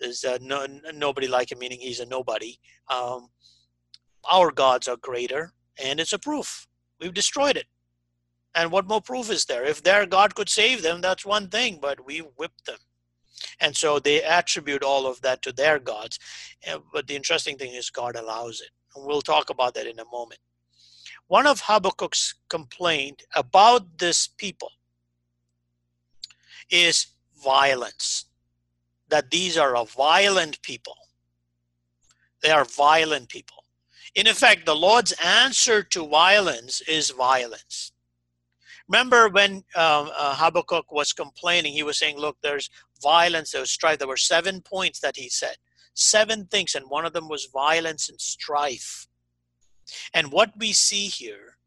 there's 0.00 0.24
uh, 0.24 0.38
no, 0.40 0.66
nobody 0.94 1.28
like 1.28 1.52
him, 1.52 1.58
meaning 1.58 1.80
he's 1.80 2.00
a 2.00 2.06
nobody. 2.06 2.58
Um, 2.88 3.28
our 4.30 4.50
gods 4.50 4.88
are 4.88 4.96
greater, 4.96 5.52
and 5.82 6.00
it's 6.00 6.12
a 6.12 6.18
proof. 6.18 6.66
We've 7.00 7.14
destroyed 7.14 7.56
it. 7.56 7.66
And 8.54 8.72
what 8.72 8.88
more 8.88 9.00
proof 9.00 9.30
is 9.30 9.44
there? 9.44 9.64
If 9.64 9.82
their 9.82 10.06
God 10.06 10.34
could 10.34 10.48
save 10.48 10.82
them, 10.82 11.00
that's 11.00 11.24
one 11.24 11.48
thing, 11.48 11.78
but 11.80 12.04
we 12.04 12.18
whipped 12.18 12.66
them. 12.66 12.78
And 13.60 13.76
so 13.76 13.98
they 13.98 14.22
attribute 14.22 14.82
all 14.82 15.06
of 15.06 15.20
that 15.22 15.42
to 15.42 15.52
their 15.52 15.78
gods. 15.78 16.18
But 16.92 17.06
the 17.06 17.16
interesting 17.16 17.56
thing 17.56 17.72
is, 17.72 17.90
God 17.90 18.16
allows 18.16 18.60
it. 18.60 18.70
And 18.94 19.06
we'll 19.06 19.22
talk 19.22 19.50
about 19.50 19.74
that 19.74 19.86
in 19.86 19.98
a 20.00 20.04
moment. 20.04 20.40
One 21.28 21.46
of 21.46 21.60
Habakkuk's 21.60 22.34
complaint 22.48 23.22
about 23.34 23.98
this 23.98 24.26
people 24.26 24.72
is 26.68 27.06
violence, 27.42 28.26
that 29.10 29.30
these 29.30 29.56
are 29.56 29.76
a 29.76 29.84
violent 29.84 30.60
people. 30.62 30.96
They 32.42 32.50
are 32.50 32.64
violent 32.64 33.28
people. 33.28 33.64
In 34.14 34.26
effect, 34.26 34.66
the 34.66 34.74
Lord's 34.74 35.12
answer 35.24 35.82
to 35.82 36.08
violence 36.08 36.80
is 36.82 37.10
violence. 37.10 37.92
Remember 38.88 39.28
when 39.28 39.56
um, 39.76 40.10
uh, 40.16 40.34
Habakkuk 40.34 40.90
was 40.90 41.12
complaining, 41.12 41.72
he 41.72 41.84
was 41.84 41.98
saying, 41.98 42.16
Look, 42.18 42.36
there's 42.42 42.70
violence, 43.00 43.52
there's 43.52 43.70
strife. 43.70 43.98
There 43.98 44.08
were 44.08 44.16
seven 44.16 44.62
points 44.62 44.98
that 45.00 45.16
he 45.16 45.28
said, 45.28 45.56
seven 45.94 46.46
things, 46.46 46.74
and 46.74 46.88
one 46.88 47.06
of 47.06 47.12
them 47.12 47.28
was 47.28 47.48
violence 47.52 48.08
and 48.08 48.20
strife. 48.20 49.06
And 50.12 50.32
what 50.32 50.52
we 50.58 50.72
see 50.72 51.06
here 51.06 51.58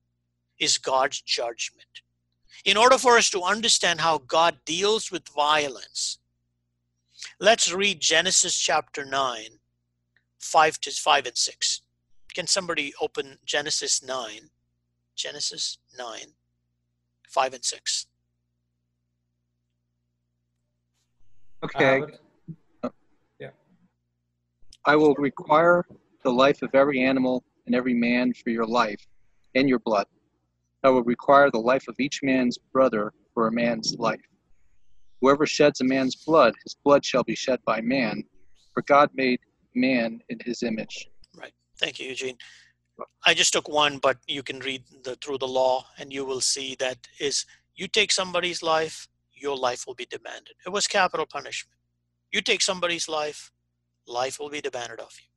is 0.60 0.78
God's 0.78 1.22
judgment. 1.22 2.02
In 2.66 2.78
order 2.78 2.98
for 2.98 3.18
us 3.18 3.30
to 3.32 3.42
understand 3.42 4.02
how 4.02 4.20
God 4.20 4.58
deals 4.66 5.12
with 5.12 5.28
violence, 5.30 6.20
let's 7.40 7.72
read 7.72 8.00
Genesis 8.00 8.58
chapter 8.58 9.06
9, 9.06 9.60
5 10.40 10.82
to 10.82 10.92
5 10.92 11.26
and 11.26 11.38
6. 11.38 11.82
Can 12.34 12.48
somebody 12.48 12.94
open 13.02 13.38
Genesis 13.46 14.04
9? 14.04 14.50
Genesis 15.16 15.78
9, 15.98 16.20
5 17.30 17.54
and 17.54 17.64
6. 17.66 18.08
Okay, 21.64 22.02
Uh, 22.84 22.90
Yeah. 23.40 23.52
I 24.86 24.96
will 24.98 25.16
require 25.16 25.86
the 26.24 26.32
life 26.32 26.62
of 26.62 26.76
every 26.76 27.02
animal 27.02 27.44
and 27.66 27.76
every 27.76 27.94
man 27.94 28.34
for 28.34 28.50
your 28.50 28.66
life 28.66 29.08
and 29.56 29.70
your 29.70 29.80
blood. 29.80 30.08
I 30.84 30.90
will 30.90 31.04
require 31.04 31.50
the 31.50 31.60
life 31.60 31.88
of 31.88 31.96
each 32.00 32.22
man's 32.24 32.58
brother 32.58 33.14
for 33.34 33.48
a 33.48 33.52
man's 33.52 33.96
life. 33.98 34.20
Whoever 35.24 35.46
sheds 35.46 35.80
a 35.80 35.86
man's 35.86 36.18
blood, 36.18 36.54
his 36.66 36.76
blood 36.84 37.06
shall 37.06 37.24
be 37.24 37.34
shed 37.34 37.60
by 37.66 37.80
man, 37.80 38.26
for 38.74 38.84
God 38.84 39.10
made 39.14 39.40
man 39.74 40.20
in 40.28 40.38
his 40.44 40.64
image. 40.64 41.08
Right. 41.34 41.54
Thank 41.80 41.98
you, 42.02 42.10
Eugene. 42.10 42.38
I 43.26 43.34
just 43.34 43.54
took 43.54 43.70
one, 43.70 44.00
but 44.00 44.18
you 44.28 44.44
can 44.44 44.60
read 44.60 44.84
the, 45.06 45.16
through 45.16 45.38
the 45.38 45.48
law 45.48 45.86
and 45.98 46.12
you 46.12 46.26
will 46.26 46.42
see 46.42 46.76
that 46.82 47.08
is 47.22 47.46
you 47.74 47.88
take 47.88 48.12
somebody's 48.12 48.62
life, 48.62 49.08
your 49.34 49.56
life 49.56 49.86
will 49.88 49.96
be 49.96 50.06
demanded. 50.06 50.56
It 50.66 50.72
was 50.72 50.88
capital 50.88 51.26
punishment. 51.26 51.80
You 52.34 52.42
take 52.42 52.62
somebody's 52.62 53.08
life, 53.08 53.50
life 54.06 54.42
will 54.42 54.50
be 54.50 54.60
demanded 54.60 55.00
of 55.00 55.14
you. 55.22 55.33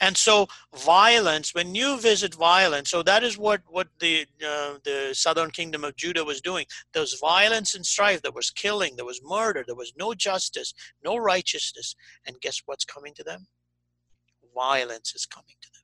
And 0.00 0.16
so 0.16 0.46
violence, 0.74 1.54
when 1.54 1.74
you 1.74 1.98
visit 1.98 2.34
violence, 2.34 2.90
so 2.90 3.02
that 3.02 3.22
is 3.22 3.38
what 3.38 3.62
what 3.66 3.88
the 3.98 4.26
uh, 4.46 4.74
the 4.84 5.10
southern 5.12 5.50
kingdom 5.50 5.84
of 5.84 5.96
Judah 5.96 6.24
was 6.24 6.40
doing. 6.40 6.66
There 6.92 7.02
was 7.02 7.18
violence 7.20 7.74
and 7.74 7.84
strife. 7.84 8.22
There 8.22 8.32
was 8.32 8.50
killing. 8.50 8.96
There 8.96 9.04
was 9.04 9.20
murder. 9.22 9.64
There 9.66 9.76
was 9.76 9.92
no 9.96 10.14
justice, 10.14 10.74
no 11.04 11.16
righteousness. 11.16 11.94
And 12.26 12.40
guess 12.40 12.62
what's 12.66 12.84
coming 12.84 13.14
to 13.14 13.24
them? 13.24 13.46
Violence 14.54 15.14
is 15.14 15.26
coming 15.26 15.56
to 15.60 15.68
them. 15.72 15.82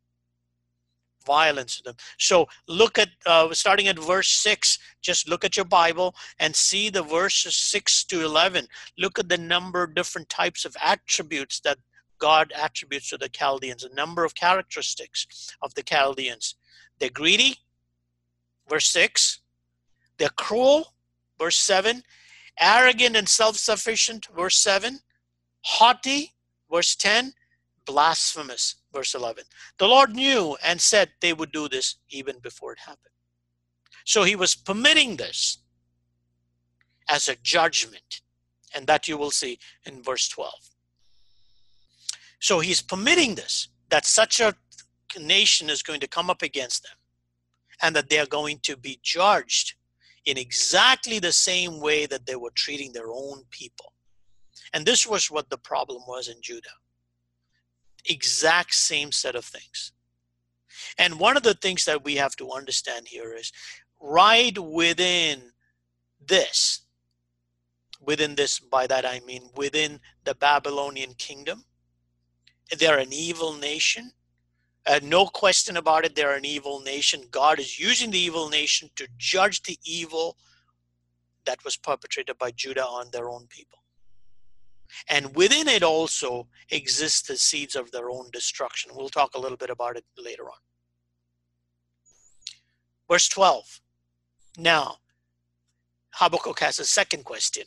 Violence 1.25 1.77
to 1.77 1.83
them. 1.83 1.97
So 2.19 2.47
look 2.69 2.99
at 2.99 3.09
uh, 3.27 3.53
starting 3.53 3.89
at 3.89 3.99
verse 3.99 4.29
six. 4.29 4.79
Just 5.03 5.29
look 5.29 5.45
at 5.45 5.57
your 5.57 5.65
Bible 5.65 6.15
and 6.39 6.55
see 6.55 6.89
the 6.89 7.03
verses 7.03 7.57
six 7.57 8.05
to 8.05 8.25
eleven. 8.25 8.69
Look 8.97 9.19
at 9.19 9.29
the 9.29 9.39
number 9.39 9.83
of 9.83 9.95
different 9.95 10.29
types 10.29 10.65
of 10.65 10.77
attributes 10.81 11.61
that 11.61 11.79
God 12.19 12.53
attributes 12.53 13.11
to 13.11 13.19
the 13.19 13.29
Chaldeans, 13.29 13.85
a 13.85 13.95
number 13.95 14.25
of 14.25 14.35
characteristics 14.35 15.27
of 15.63 15.75
the 15.75 15.83
Chaldeans. 15.83 16.57
They're 16.99 17.11
greedy, 17.11 17.59
verse 18.69 18.89
6. 18.89 19.41
They're 20.19 20.29
cruel, 20.31 20.95
verse 21.39 21.59
7. 21.59 22.03
Arrogant 22.59 23.17
and 23.17 23.29
self 23.29 23.57
sufficient, 23.57 24.27
verse 24.35 24.57
7. 24.59 25.01
Haughty, 25.63 26.33
verse 26.71 26.97
10. 26.97 27.33
Blasphemous, 27.85 28.77
verse 28.93 29.15
11. 29.15 29.45
The 29.79 29.87
Lord 29.87 30.15
knew 30.15 30.57
and 30.65 30.81
said 30.81 31.11
they 31.21 31.33
would 31.33 31.53
do 31.53 31.69
this 31.69 31.97
even 32.11 32.39
before 32.41 32.73
it 32.73 32.81
happened. 32.81 33.13
So 34.05 34.25
he 34.25 34.37
was 34.37 34.55
permitting 34.55 35.17
this 35.17 35.59
as 37.09 37.29
a 37.29 37.37
judgment, 37.43 38.23
and 38.75 38.87
that 38.87 39.07
you 39.07 39.17
will 39.17 39.31
see 39.31 39.59
in 39.85 40.03
verse 40.03 40.29
12. 40.29 40.53
So 42.39 42.61
he's 42.61 42.83
permitting 42.83 43.35
this, 43.35 43.69
that 43.91 44.05
such 44.05 44.41
a 44.41 44.55
nation 45.19 45.71
is 45.71 45.83
going 45.83 46.01
to 46.01 46.09
come 46.09 46.31
up 46.31 46.43
against 46.43 46.83
them 46.83 46.97
and 47.83 47.95
that 47.97 48.09
they 48.09 48.19
are 48.19 48.27
going 48.27 48.59
to 48.63 48.77
be 48.77 48.99
judged 49.03 49.75
in 50.25 50.37
exactly 50.37 51.19
the 51.19 51.33
same 51.33 51.81
way 51.81 52.07
that 52.07 52.27
they 52.27 52.37
were 52.37 52.51
treating 52.55 52.93
their 52.93 53.11
own 53.11 53.43
people. 53.51 53.93
And 54.73 54.85
this 54.85 55.07
was 55.07 55.31
what 55.31 55.49
the 55.51 55.59
problem 55.59 56.03
was 56.07 56.29
in 56.29 56.37
Judah. 56.43 56.69
Exact 58.05 58.75
same 58.75 59.13
set 59.13 59.37
of 59.37 59.45
things. 59.45 59.93
And 60.99 61.21
one 61.21 61.37
of 61.37 61.43
the 61.43 61.55
things 61.55 61.85
that 61.85 62.05
we 62.05 62.17
have 62.17 62.37
to 62.37 62.51
understand 62.51 63.09
here 63.09 63.35
is 63.35 63.53
right 64.01 64.59
within 64.59 65.53
this, 66.25 66.83
within 68.01 68.35
this, 68.35 68.59
by 68.59 68.87
that 68.87 69.07
I 69.07 69.21
mean 69.21 69.51
within 69.57 70.01
the 70.25 70.35
Babylonian 70.35 71.15
kingdom, 71.15 71.65
they're 72.79 72.99
an 72.99 73.13
evil 73.13 73.55
nation. 73.55 74.13
Uh, 74.87 75.01
no 75.03 75.27
question 75.27 75.77
about 75.77 76.05
it, 76.05 76.15
they're 76.15 76.37
an 76.37 76.45
evil 76.45 76.81
nation. 76.81 77.25
God 77.31 77.59
is 77.59 77.79
using 77.79 78.11
the 78.11 78.19
evil 78.19 78.49
nation 78.49 78.91
to 78.97 79.09
judge 79.19 79.63
the 79.63 79.79
evil 79.85 80.37
that 81.45 81.65
was 81.65 81.77
perpetrated 81.77 82.39
by 82.39 82.51
Judah 82.53 82.85
on 82.85 83.11
their 83.11 83.29
own 83.29 83.47
people. 83.49 83.79
And 85.09 85.35
within 85.35 85.69
it 85.69 85.83
also 85.83 86.49
exists 86.71 87.23
the 87.23 87.37
seeds 87.37 87.75
of 87.75 87.91
their 87.91 88.11
own 88.11 88.31
destruction. 88.33 88.93
We'll 88.95 89.09
talk 89.09 89.35
a 89.35 89.41
little 89.41 89.57
bit 89.57 89.71
about 89.71 89.97
it 89.97 90.05
later 90.17 90.45
on. 90.45 90.59
Verse 93.11 93.29
12. 93.29 93.81
Now, 94.59 94.97
Habakkuk 96.15 96.61
has 96.61 96.79
a 96.79 96.85
second 96.85 97.25
question. 97.25 97.65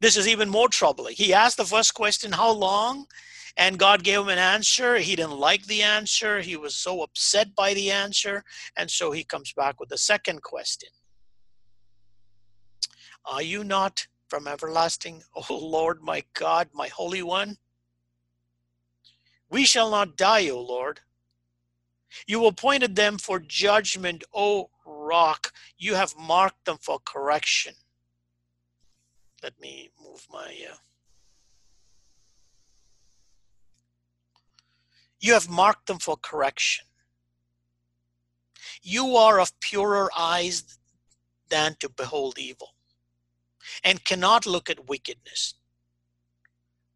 This 0.00 0.16
is 0.16 0.28
even 0.28 0.48
more 0.48 0.68
troubling. 0.68 1.14
He 1.16 1.32
asked 1.32 1.56
the 1.56 1.64
first 1.64 1.94
question, 1.94 2.32
How 2.32 2.50
long? 2.50 3.06
And 3.58 3.76
God 3.76 4.04
gave 4.04 4.20
him 4.20 4.28
an 4.28 4.38
answer. 4.38 4.96
He 4.98 5.16
didn't 5.16 5.38
like 5.38 5.66
the 5.66 5.82
answer. 5.82 6.40
He 6.40 6.56
was 6.56 6.76
so 6.76 7.02
upset 7.02 7.56
by 7.56 7.74
the 7.74 7.90
answer. 7.90 8.44
And 8.76 8.88
so 8.88 9.10
he 9.10 9.24
comes 9.24 9.52
back 9.52 9.80
with 9.80 9.88
the 9.88 9.98
second 9.98 10.42
question 10.42 10.88
Are 13.26 13.42
you 13.42 13.64
not 13.64 14.06
from 14.28 14.46
everlasting, 14.46 15.22
O 15.34 15.56
Lord, 15.56 16.02
my 16.02 16.22
God, 16.34 16.68
my 16.72 16.86
Holy 16.88 17.22
One? 17.22 17.56
We 19.50 19.64
shall 19.64 19.90
not 19.90 20.16
die, 20.16 20.48
O 20.48 20.60
Lord. 20.60 21.00
You 22.26 22.46
appointed 22.46 22.94
them 22.94 23.18
for 23.18 23.40
judgment, 23.40 24.22
O 24.32 24.70
rock. 24.86 25.52
You 25.76 25.94
have 25.94 26.14
marked 26.16 26.64
them 26.64 26.78
for 26.80 27.00
correction. 27.04 27.74
Let 29.42 29.58
me 29.60 29.90
move 30.02 30.26
my. 30.30 30.56
Uh, 30.70 30.76
You 35.20 35.32
have 35.34 35.48
marked 35.48 35.86
them 35.86 35.98
for 35.98 36.16
correction. 36.16 36.86
You 38.82 39.16
are 39.16 39.40
of 39.40 39.58
purer 39.60 40.10
eyes 40.16 40.78
than 41.48 41.76
to 41.80 41.88
behold 41.88 42.38
evil, 42.38 42.74
and 43.82 44.04
cannot 44.04 44.46
look 44.46 44.70
at 44.70 44.88
wickedness. 44.88 45.54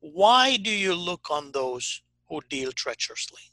Why 0.00 0.56
do 0.56 0.70
you 0.70 0.94
look 0.94 1.30
on 1.30 1.52
those 1.52 2.02
who 2.28 2.40
deal 2.48 2.72
treacherously? 2.72 3.52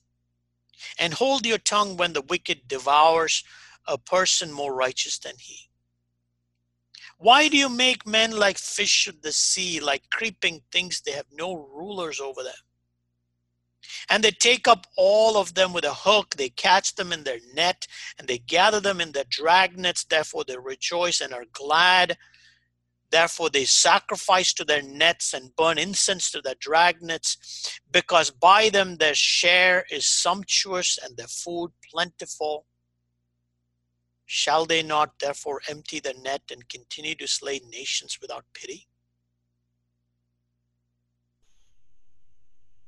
And 0.97 1.13
hold 1.13 1.45
your 1.45 1.58
tongue 1.58 1.97
when 1.97 2.13
the 2.13 2.21
wicked 2.21 2.67
devours 2.67 3.43
a 3.88 3.97
person 3.97 4.51
more 4.51 4.73
righteous 4.73 5.19
than 5.19 5.36
he. 5.38 5.69
Why 7.17 7.49
do 7.49 7.58
you 7.58 7.69
make 7.69 8.08
men 8.08 8.32
like 8.32 8.58
fish 8.58 9.08
of 9.08 9.21
the 9.21 9.32
sea, 9.34 9.79
like 9.79 10.10
creeping 10.10 10.62
things? 10.71 11.01
They 11.01 11.12
have 11.12 11.25
no 11.32 11.53
rulers 11.53 12.19
over 12.19 12.43
them. 12.43 12.53
And 14.10 14.24
they 14.24 14.32
take 14.32 14.68
up 14.68 14.88
all 14.98 15.38
of 15.38 15.54
them 15.54 15.74
with 15.74 15.86
a 15.86 15.94
hook. 15.94 16.36
They 16.36 16.50
catch 16.50 16.96
them 16.96 17.12
in 17.12 17.24
their 17.24 17.39
net 17.54 17.88
and 18.18 18.28
they 18.28 18.39
gather 18.39 18.80
them 18.80 19.02
in 19.02 19.12
their 19.12 19.26
dragnets. 19.26 20.08
Therefore, 20.08 20.44
they 20.48 20.58
rejoice 20.58 21.22
and 21.22 21.34
are 21.34 21.46
glad. 21.52 22.18
Therefore, 23.12 23.50
they 23.50 23.65
sacrifice 23.65 24.54
to 24.54 24.63
their 24.63 24.84
nets 24.84 25.34
and 25.34 25.56
burn 25.56 25.78
incense 25.80 26.30
to 26.32 26.42
their 26.42 26.56
dragnets, 26.56 27.80
because 27.92 28.30
by 28.30 28.70
them 28.70 28.98
their 28.98 29.15
share 29.15 29.86
is 29.89 30.08
sumptuous 30.08 31.00
and 31.04 31.18
their 31.18 31.28
food 31.28 31.72
plentiful. 31.92 32.68
Shall 34.28 34.68
they 34.68 34.84
not 34.84 35.18
therefore 35.20 35.62
empty 35.68 36.00
the 36.00 36.13
net 36.13 36.44
and 36.52 36.70
continue 36.70 37.15
to 37.15 37.28
slay 37.28 37.62
nations 37.68 38.20
without 38.22 38.46
pity? 38.54 38.88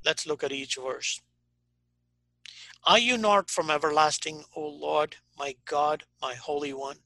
Let's 0.05 0.25
look 0.25 0.43
at 0.43 0.51
each 0.51 0.77
verse. 0.77 1.21
Are 2.83 2.99
you 2.99 3.17
not 3.17 3.49
from 3.49 3.69
everlasting, 3.69 4.43
O 4.55 4.61
Lord, 4.61 5.15
my 5.37 5.55
God, 5.65 6.03
my 6.21 6.33
Holy 6.33 6.73
One? 6.73 6.97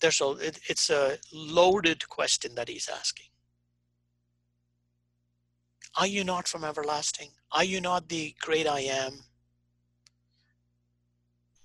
There's 0.00 0.20
a, 0.20 0.30
it, 0.32 0.60
it's 0.68 0.90
a 0.90 1.18
loaded 1.32 2.08
question 2.08 2.54
that 2.54 2.68
he's 2.68 2.88
asking. 2.88 3.26
Are 5.96 6.06
you 6.06 6.24
not 6.24 6.48
from 6.48 6.64
everlasting? 6.64 7.30
Are 7.52 7.64
you 7.64 7.80
not 7.80 8.08
the 8.08 8.34
great 8.40 8.66
I 8.66 8.80
am? 8.80 9.20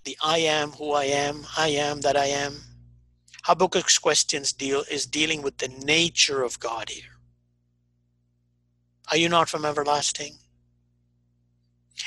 The 0.04 0.16
I 0.22 0.38
am 0.38 0.70
who 0.72 0.92
I 0.92 1.04
am, 1.04 1.46
I 1.56 1.68
am 1.68 2.00
that 2.02 2.16
I 2.16 2.26
am. 2.26 2.62
Habakkuk's 3.44 3.98
questions 3.98 4.52
deal 4.52 4.84
is 4.90 5.06
dealing 5.06 5.42
with 5.42 5.58
the 5.58 5.68
nature 5.68 6.42
of 6.42 6.60
God 6.60 6.90
here. 6.90 7.09
Are 9.10 9.16
you 9.16 9.28
not 9.28 9.48
from 9.48 9.64
everlasting? 9.64 10.36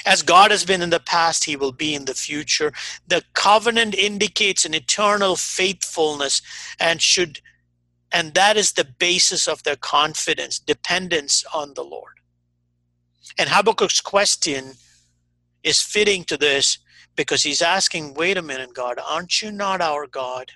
As 0.06 0.22
God 0.22 0.52
has 0.52 0.66
been 0.66 0.82
in 0.82 0.90
the 0.90 1.00
past, 1.00 1.46
he 1.46 1.56
will 1.56 1.72
be 1.72 1.94
in 1.94 2.06
the 2.06 2.14
future. 2.14 2.74
The 3.08 3.24
covenant 3.34 3.96
indicates 3.96 4.66
an 4.66 4.74
eternal 4.74 5.36
faithfulness 5.36 6.42
and 6.80 7.02
should 7.02 7.42
and 8.14 8.36
that 8.36 8.58
is 8.58 8.74
the 8.74 8.86
basis 8.86 9.48
of 9.48 9.64
their 9.64 9.76
confidence, 9.76 10.60
dependence 10.60 11.44
on 11.52 11.74
the 11.74 11.84
Lord. 11.84 12.20
And 13.40 13.50
Habakkuk's 13.50 14.02
question 14.02 14.74
is 15.64 15.82
fitting 15.82 16.24
to 16.26 16.38
this 16.38 16.78
because 17.16 17.42
he's 17.42 17.62
asking, 17.62 18.14
wait 18.14 18.38
a 18.38 18.44
minute, 18.44 18.76
God, 18.76 19.00
aren't 19.04 19.42
you 19.42 19.52
not 19.52 19.82
our 19.82 20.06
God? 20.06 20.52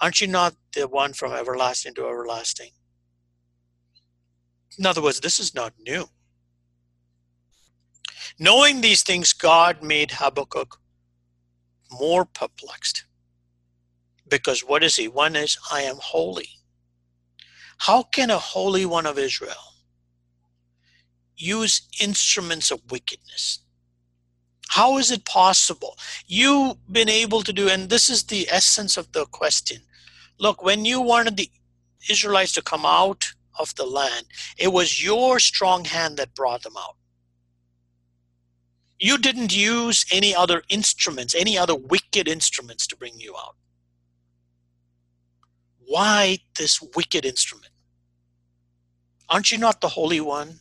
Aren't 0.00 0.22
you 0.22 0.28
not 0.28 0.54
the 0.74 0.88
one 0.88 1.12
from 1.12 1.32
everlasting 1.32 1.94
to 1.96 2.06
everlasting? 2.08 2.70
In 4.78 4.86
other 4.86 5.02
words, 5.02 5.20
this 5.20 5.38
is 5.38 5.54
not 5.54 5.74
new. 5.78 6.08
Knowing 8.38 8.80
these 8.80 9.02
things, 9.02 9.32
God 9.32 9.82
made 9.82 10.12
Habakkuk 10.12 10.78
more 11.90 12.24
perplexed. 12.24 13.04
Because 14.28 14.60
what 14.60 14.82
is 14.82 14.96
he? 14.96 15.08
One 15.08 15.36
is, 15.36 15.58
I 15.70 15.82
am 15.82 15.96
holy. 16.00 16.48
How 17.78 18.02
can 18.02 18.30
a 18.30 18.38
holy 18.38 18.86
one 18.86 19.06
of 19.06 19.18
Israel 19.18 19.74
use 21.36 21.82
instruments 22.00 22.70
of 22.70 22.80
wickedness? 22.90 23.60
How 24.68 24.98
is 24.98 25.10
it 25.10 25.24
possible? 25.24 25.96
You've 26.26 26.76
been 26.92 27.08
able 27.08 27.42
to 27.42 27.52
do, 27.52 27.68
and 27.68 27.88
this 27.88 28.08
is 28.08 28.24
the 28.24 28.46
essence 28.48 28.96
of 28.96 29.10
the 29.12 29.26
question. 29.26 29.78
Look, 30.38 30.62
when 30.62 30.84
you 30.84 31.00
wanted 31.00 31.36
the 31.36 31.50
Israelites 32.08 32.52
to 32.52 32.62
come 32.62 32.86
out 32.86 33.32
of 33.60 33.74
the 33.76 33.84
land, 33.84 34.26
it 34.56 34.72
was 34.72 35.04
your 35.04 35.38
strong 35.38 35.84
hand 35.84 36.16
that 36.16 36.34
brought 36.34 36.62
them 36.62 36.76
out. 36.76 36.96
You 38.98 39.16
didn't 39.16 39.56
use 39.56 40.04
any 40.12 40.34
other 40.34 40.62
instruments, 40.68 41.34
any 41.34 41.56
other 41.56 41.74
wicked 41.74 42.28
instruments 42.28 42.86
to 42.88 42.96
bring 42.96 43.18
you 43.18 43.34
out. 43.36 43.56
Why 45.78 46.38
this 46.58 46.80
wicked 46.94 47.24
instrument? 47.24 47.72
Aren't 49.28 49.52
you 49.52 49.58
not 49.58 49.80
the 49.80 49.88
Holy 49.88 50.20
One? 50.20 50.60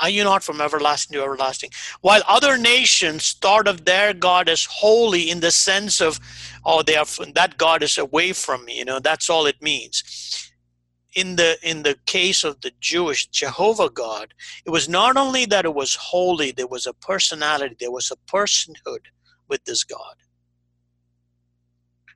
Are 0.00 0.08
you 0.08 0.24
not 0.24 0.42
from 0.42 0.60
everlasting 0.60 1.14
to 1.14 1.22
everlasting? 1.22 1.70
While 2.00 2.22
other 2.26 2.56
nations 2.56 3.32
thought 3.32 3.68
of 3.68 3.84
their 3.84 4.14
God 4.14 4.48
as 4.48 4.64
holy 4.64 5.30
in 5.30 5.40
the 5.40 5.50
sense 5.50 6.00
of, 6.00 6.18
oh, 6.64 6.82
they 6.82 6.96
are 6.96 7.04
that 7.34 7.58
God 7.58 7.82
is 7.82 7.98
away 7.98 8.32
from 8.32 8.64
me. 8.64 8.78
You 8.78 8.86
know, 8.86 8.98
that's 8.98 9.28
all 9.28 9.44
it 9.46 9.60
means. 9.60 10.49
In 11.14 11.36
the 11.36 11.58
in 11.62 11.82
the 11.82 11.96
case 12.06 12.44
of 12.44 12.60
the 12.60 12.72
Jewish 12.80 13.26
Jehovah 13.26 13.90
God, 13.90 14.32
it 14.64 14.70
was 14.70 14.88
not 14.88 15.16
only 15.16 15.44
that 15.46 15.64
it 15.64 15.74
was 15.74 15.96
holy, 15.96 16.52
there 16.52 16.68
was 16.68 16.86
a 16.86 16.92
personality, 16.94 17.76
there 17.80 17.90
was 17.90 18.12
a 18.12 18.32
personhood 18.32 19.06
with 19.48 19.64
this 19.64 19.82
God. 19.82 20.14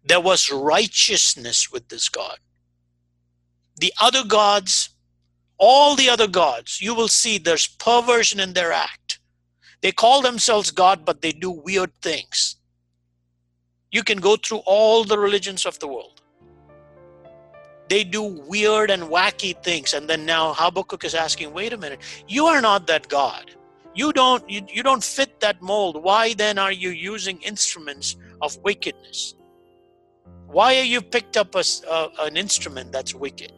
There 0.05 0.21
was 0.21 0.51
righteousness 0.51 1.73
with 1.73 1.89
this 1.89 2.09
God. 2.09 2.39
The 3.77 3.93
other 4.01 4.23
gods, 4.25 4.91
all 5.59 5.97
the 5.97 6.09
other 6.09 6.29
gods, 6.29 6.81
you 6.81 6.95
will 6.95 7.09
see 7.09 7.39
there's 7.39 7.67
perversion 7.67 8.39
in 8.39 8.53
their 8.53 8.73
act. 8.73 9.19
They 9.83 9.93
call 9.93 10.23
themselves 10.23 10.71
God, 10.71 11.05
but 11.05 11.21
they 11.21 11.33
do 11.33 11.51
weird 11.51 11.93
things. 12.01 12.57
You 13.91 14.03
can 14.03 14.19
go 14.19 14.37
through 14.37 14.63
all 14.67 15.05
the 15.05 15.19
religions 15.19 15.67
of 15.67 15.79
the 15.79 15.89
world. 15.89 16.21
They 17.89 18.05
do 18.05 18.23
weird 18.23 18.91
and 18.91 19.05
wacky 19.05 19.63
things. 19.63 19.93
And 19.93 20.09
then 20.09 20.25
now 20.25 20.55
Habakkuk 20.55 21.05
is 21.05 21.15
asking, 21.15 21.53
wait 21.53 21.73
a 21.73 21.77
minute, 21.77 22.01
you 22.27 22.47
are 22.47 22.61
not 22.61 22.87
that 22.87 23.09
God. 23.09 23.51
You 23.95 24.13
don't 24.13 24.49
you, 24.51 24.63
you 24.69 24.83
don't 24.83 25.05
fit 25.05 25.41
that 25.41 25.63
mold. 25.63 26.03
Why 26.03 26.35
then 26.35 26.59
are 26.59 26.73
you 26.73 26.91
using 26.91 27.41
instruments 27.43 28.17
of 28.41 28.57
wickedness? 28.65 29.35
Why 30.47 30.79
are 30.79 30.85
you 30.85 31.01
picked 31.01 31.37
up 31.37 31.55
a, 31.55 31.65
an 32.21 32.37
instrument 32.37 32.93
that's 32.93 33.15
wicked? 33.15 33.53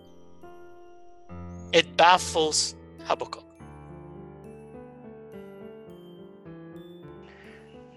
It 1.73 1.97
baffles 1.97 2.75
Habakkuk. 3.05 3.45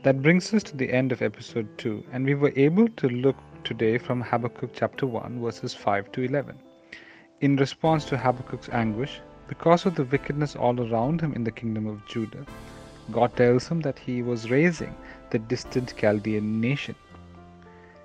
That 0.04 0.22
brings 0.22 0.54
us 0.54 0.64
to 0.64 0.78
the 0.78 0.92
end 0.92 1.12
of 1.12 1.22
episode 1.22 1.68
2, 1.78 2.06
and 2.14 2.26
we 2.26 2.34
were 2.34 2.54
able 2.56 2.88
to 2.88 3.10
look 3.10 3.36
today 3.64 3.98
from 3.98 4.22
Habakkuk 4.22 4.72
chapter 4.74 5.06
1, 5.06 5.42
verses 5.42 5.74
5 5.74 6.12
to 6.14 6.24
11. 6.24 6.58
In 7.42 7.56
response 7.56 8.06
to 8.06 8.18
Habakkuk's 8.18 8.70
anguish, 8.70 9.22
because 9.48 9.86
of 9.86 9.96
the 9.96 10.06
wickedness 10.06 10.56
all 10.56 10.80
around 10.80 11.22
him 11.22 11.34
in 11.34 11.44
the 11.44 11.52
kingdom 11.52 11.88
of 11.88 12.06
Judah, 12.06 12.46
God 13.12 13.36
tells 13.36 13.68
him 13.68 13.82
that 13.82 14.00
he 14.00 14.22
was 14.22 14.52
raising 14.52 14.96
the 15.32 15.40
distant 15.40 15.96
Chaldean 15.98 16.62
nation 16.62 16.96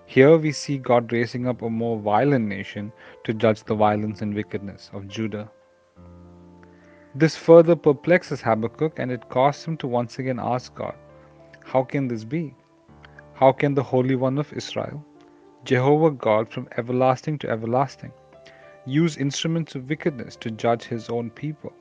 here 0.07 0.37
we 0.37 0.53
see 0.53 0.77
God 0.79 1.13
raising 1.13 1.47
up 1.47 1.63
a 1.63 1.71
more 1.71 1.99
violent 1.99 2.47
nation 2.47 2.93
to 3.25 3.33
judge 3.33 3.65
the 3.65 3.75
violence 3.75 4.21
and 4.21 4.35
wickedness 4.35 4.91
of 4.93 5.09
Judah. 5.09 5.51
This 7.15 7.37
further 7.37 7.75
perplexes 7.75 8.43
Habakkuk 8.43 8.99
and 8.99 9.11
it 9.11 9.29
causes 9.29 9.65
him 9.65 9.77
to 9.79 9.87
once 9.87 10.19
again 10.19 10.39
ask 10.39 10.75
God, 10.75 10.95
How 11.65 11.85
can 11.85 12.07
this 12.07 12.23
be? 12.23 12.55
How 13.33 13.51
can 13.51 13.75
the 13.75 13.83
Holy 13.83 14.15
One 14.15 14.39
of 14.39 14.53
Israel, 14.53 15.05
Jehovah 15.65 16.11
God 16.11 16.51
from 16.51 16.69
everlasting 16.77 17.39
to 17.39 17.49
everlasting, 17.49 18.13
use 18.85 19.17
instruments 19.17 19.75
of 19.75 19.89
wickedness 19.89 20.37
to 20.37 20.51
judge 20.51 20.85
his 20.85 21.09
own 21.09 21.31
people? 21.31 21.73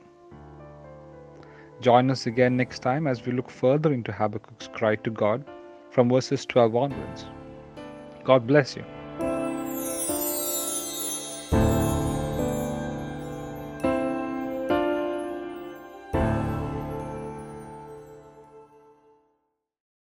Join 1.82 2.10
us 2.10 2.26
again 2.26 2.56
next 2.56 2.78
time 2.78 3.06
as 3.06 3.26
we 3.26 3.32
look 3.32 3.50
further 3.50 3.92
into 3.92 4.10
Habakkuk's 4.10 4.68
cry 4.68 4.96
to 4.96 5.10
God 5.10 5.44
from 5.90 6.08
verses 6.08 6.46
12 6.46 6.74
onwards. 6.74 7.26
God 8.24 8.46
bless 8.46 8.74
you. 8.74 8.84